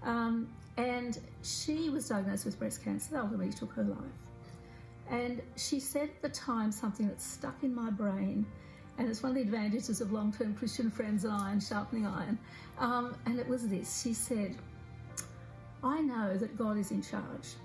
Um, 0.02 0.50
and 0.78 1.20
she 1.44 1.90
was 1.90 2.10
diagnosed 2.10 2.46
with 2.46 2.58
breast 2.58 2.84
cancer 2.84 3.12
that 3.12 3.22
ultimately 3.22 3.54
took 3.54 3.72
her 3.74 3.84
life. 3.84 4.00
And 5.08 5.40
she 5.56 5.80
said 5.80 6.10
at 6.10 6.22
the 6.24 6.30
time 6.30 6.72
something 6.72 7.08
that 7.08 7.22
stuck 7.22 7.64
in 7.64 7.76
my 7.76 7.92
brain, 7.92 8.48
and 8.98 9.08
it's 9.08 9.22
one 9.22 9.32
of 9.32 9.36
the 9.36 9.42
advantages 9.42 10.02
of 10.02 10.12
long 10.12 10.34
term 10.34 10.56
Christian 10.56 10.90
friends 10.90 11.24
and 11.24 11.34
iron 11.34 11.60
sharpening 11.60 12.08
iron. 12.08 12.40
Um, 12.80 13.16
and 13.28 13.40
it 13.40 13.48
was 13.48 13.68
this 13.68 14.02
she 14.02 14.16
said, 14.16 14.56
I 15.84 16.02
know 16.02 16.36
that 16.36 16.58
God 16.58 16.80
is 16.80 16.90
in 16.90 17.04
charge. 17.04 17.56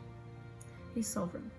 He's 0.97 1.07
sovereign. 1.07 1.51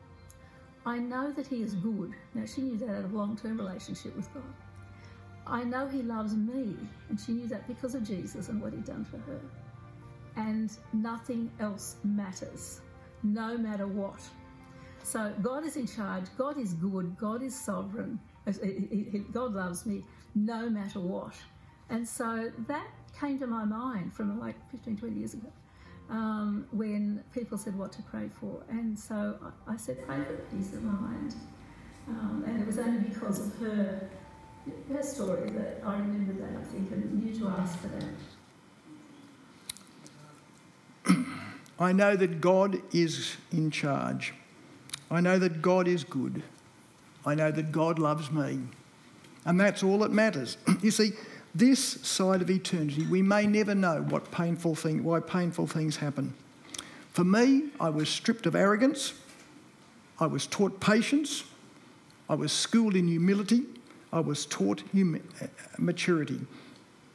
I 0.84 0.98
know 0.98 1.32
that 1.32 1.46
He 1.46 1.62
is 1.62 1.76
good. 1.76 2.12
Now, 2.34 2.46
she 2.48 2.62
knew 2.62 2.78
that 2.80 2.90
out 2.90 3.06
of 3.06 3.14
long 3.14 3.38
term 3.38 3.60
relationship 3.60 4.16
with 4.16 4.34
God. 4.34 4.44
I 5.46 5.64
know 5.64 5.88
He 5.88 6.02
loves 6.02 6.34
me, 6.34 6.76
and 7.10 7.20
she 7.20 7.34
knew 7.34 7.48
that 7.48 7.68
because 7.68 7.94
of 7.94 8.04
Jesus 8.04 8.50
and 8.50 8.60
what 8.60 8.74
He'd 8.74 8.86
done 8.86 9.06
for 9.06 9.20
her. 9.20 9.40
And 10.36 10.72
nothing 10.92 11.52
else 11.60 11.98
matters, 12.04 12.82
no 13.22 13.58
matter 13.60 13.86
what. 13.86 14.20
So, 15.04 15.32
God 15.44 15.66
is 15.66 15.78
in 15.78 15.86
charge, 15.86 16.26
God 16.36 16.58
is 16.58 16.74
good, 16.74 17.16
God 17.16 17.44
is 17.44 17.56
sovereign, 17.56 18.20
uh, 18.48 18.52
God 19.32 19.54
loves 19.54 19.86
me 19.86 20.04
no 20.34 20.68
matter 20.68 21.00
what. 21.00 21.36
And 21.90 22.08
so 22.08 22.52
that 22.68 22.88
came 23.20 23.38
to 23.40 23.48
my 23.48 23.66
mind 23.66 24.14
from 24.14 24.40
like 24.40 24.56
15, 24.72 24.98
20 24.98 25.16
years 25.16 25.34
ago 25.36 25.52
um, 26.10 26.66
when 26.72 27.24
people 27.34 27.58
said 27.58 27.78
what 27.78 27.92
to 27.94 28.02
pray 28.04 28.30
for. 28.40 28.64
And 28.70 28.98
so 28.98 29.38
I, 29.68 29.74
I 29.74 29.78
said, 29.78 30.06
pray 30.06 30.18
for 30.24 30.36
peace 30.56 30.74
of 30.74 30.84
mind. 30.84 31.36
Um, 32.08 32.44
and 32.48 32.62
it 32.62 32.66
was 32.66 32.78
only 32.80 33.00
because 33.00 33.40
of 33.46 33.58
her, 33.60 34.10
her 34.92 35.04
story 35.04 35.50
that 35.52 35.82
I 35.86 35.98
remembered 35.98 36.40
that, 36.40 36.58
I 36.60 36.64
think, 36.64 36.92
and 36.92 37.24
knew 37.24 37.38
to 37.40 37.48
ask 37.48 37.78
for 37.80 37.90
that. 41.06 41.16
I 41.80 41.92
know 41.92 42.16
that 42.16 42.40
God 42.40 42.82
is 42.94 43.36
in 43.52 43.72
charge. 43.72 44.34
I 45.12 45.22
know 45.22 45.38
that 45.40 45.62
God 45.62 45.88
is 45.88 46.04
good. 46.04 46.44
I 47.26 47.36
know 47.36 47.52
that 47.52 47.72
God 47.72 48.00
loves 48.00 48.32
me. 48.32 48.60
And 49.46 49.60
that's 49.60 49.84
all 49.84 50.00
that 50.00 50.12
matters. 50.12 50.58
you 50.82 50.92
see, 50.92 51.12
this 51.58 51.80
side 51.80 52.42
of 52.42 52.50
eternity, 52.50 53.06
we 53.08 53.22
may 53.22 53.48
never 53.48 53.74
know 53.74 54.02
what 54.10 54.32
painful 54.32 54.76
thing, 54.76 55.04
why 55.04 55.20
painful 55.20 55.68
things 55.68 55.98
happen. 55.98 56.34
For 57.14 57.24
me, 57.24 57.70
I 57.80 57.90
was 57.90 58.10
stripped 58.10 58.46
of 58.46 58.56
arrogance. 58.56 59.14
I 60.20 60.28
was 60.28 60.46
taught 60.46 60.80
patience. 60.80 61.44
I 62.30 62.36
was 62.36 62.52
schooled 62.52 62.96
in 62.96 63.08
humility. 63.08 63.64
I 64.14 64.20
was 64.20 64.46
taught 64.46 64.84
hum- 64.94 65.22
maturity. 65.78 66.40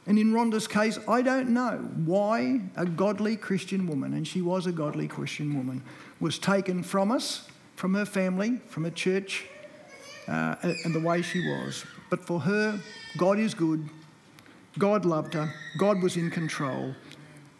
And 0.05 0.19
in 0.19 0.33
Rhonda's 0.33 0.67
case, 0.67 0.99
I 1.07 1.21
don't 1.21 1.51
know 1.51 1.77
why 2.05 2.61
a 2.75 2.85
godly 2.85 3.37
Christian 3.37 3.87
woman, 3.87 4.13
and 4.13 4.27
she 4.27 4.41
was 4.41 4.67
a 4.67 4.71
godly 4.73 5.07
Christian 5.07 5.55
woman, 5.55 5.81
was 6.19 6.37
taken 6.37 6.83
from 6.83 7.11
us, 7.11 7.47
from 7.77 7.93
her 7.93 8.05
family, 8.05 8.59
from 8.67 8.83
her 8.83 8.91
church, 8.91 9.45
uh, 10.27 10.55
and 10.61 10.93
the 10.93 10.99
way 10.99 11.21
she 11.21 11.39
was. 11.39 11.85
But 12.09 12.25
for 12.25 12.41
her, 12.41 12.77
God 13.17 13.39
is 13.39 13.53
good 13.53 13.89
God 14.77 15.05
loved 15.05 15.33
her, 15.35 15.53
God 15.77 16.01
was 16.01 16.17
in 16.17 16.31
control, 16.31 16.95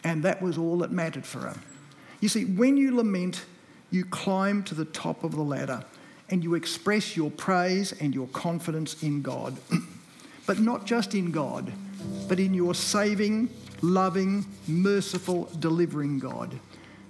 and 0.03 0.24
that 0.24 0.41
was 0.41 0.57
all 0.57 0.80
that 0.80 0.91
mattered 0.91 1.26
for 1.26 1.39
her. 1.39 1.55
You 2.20 2.30
see, 2.30 2.45
when 2.45 2.78
you 2.78 2.95
lament, 2.95 3.45
you 3.91 4.05
climb 4.05 4.64
to 4.64 4.76
the 4.76 4.86
top 4.86 5.24
of 5.24 5.32
the 5.32 5.43
ladder 5.43 5.84
and 6.30 6.43
you 6.43 6.55
express 6.55 7.16
your 7.16 7.30
praise 7.30 7.91
and 7.91 8.16
your 8.16 8.28
confidence 8.28 9.03
in 9.03 9.22
God. 9.22 9.55
but 10.45 10.59
not 10.59 10.86
just 10.86 11.14
in 11.14 11.32
God, 11.32 11.72
but 12.28 12.39
in 12.39 12.53
your 12.53 12.74
saving, 12.74 13.49
loving, 13.82 14.45
merciful, 14.68 15.49
delivering 15.59 16.20
God. 16.20 16.59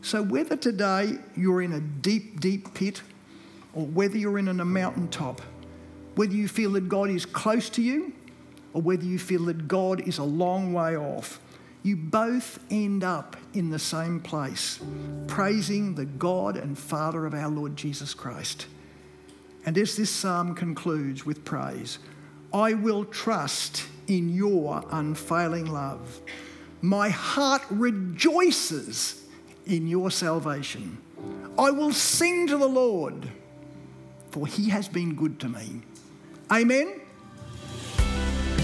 So, 0.01 0.21
whether 0.21 0.57
today 0.57 1.17
you're 1.35 1.61
in 1.61 1.73
a 1.73 1.79
deep, 1.79 2.41
deep 2.41 2.73
pit 2.73 3.01
or 3.73 3.85
whether 3.85 4.17
you're 4.17 4.37
in 4.37 4.47
a 4.47 4.65
mountaintop, 4.65 5.41
whether 6.15 6.33
you 6.33 6.47
feel 6.47 6.71
that 6.71 6.89
God 6.89 7.09
is 7.09 7.25
close 7.25 7.69
to 7.71 7.81
you 7.81 8.13
or 8.73 8.81
whether 8.81 9.05
you 9.05 9.19
feel 9.19 9.45
that 9.45 9.67
God 9.67 10.01
is 10.01 10.17
a 10.17 10.23
long 10.23 10.73
way 10.73 10.97
off, 10.97 11.39
you 11.83 11.95
both 11.95 12.59
end 12.71 13.03
up 13.03 13.35
in 13.53 13.69
the 13.69 13.79
same 13.79 14.19
place, 14.19 14.79
praising 15.27 15.95
the 15.95 16.05
God 16.05 16.57
and 16.57 16.77
Father 16.77 17.25
of 17.25 17.33
our 17.33 17.49
Lord 17.49 17.75
Jesus 17.75 18.13
Christ. 18.13 18.67
And 19.65 19.77
as 19.77 19.95
this 19.95 20.09
psalm 20.09 20.55
concludes 20.55 21.25
with 21.25 21.45
praise, 21.45 21.99
I 22.53 22.73
will 22.73 23.05
trust 23.05 23.85
in 24.07 24.29
your 24.29 24.83
unfailing 24.91 25.65
love. 25.65 26.21
My 26.81 27.09
heart 27.09 27.63
rejoices 27.69 29.23
in 29.65 29.87
your 29.87 30.11
salvation. 30.11 30.97
I 31.57 31.71
will 31.71 31.93
sing 31.93 32.47
to 32.47 32.57
the 32.57 32.67
Lord, 32.67 33.29
for 34.31 34.47
he 34.47 34.69
has 34.69 34.87
been 34.87 35.15
good 35.15 35.39
to 35.41 35.49
me. 35.49 35.81
Amen. 36.51 37.01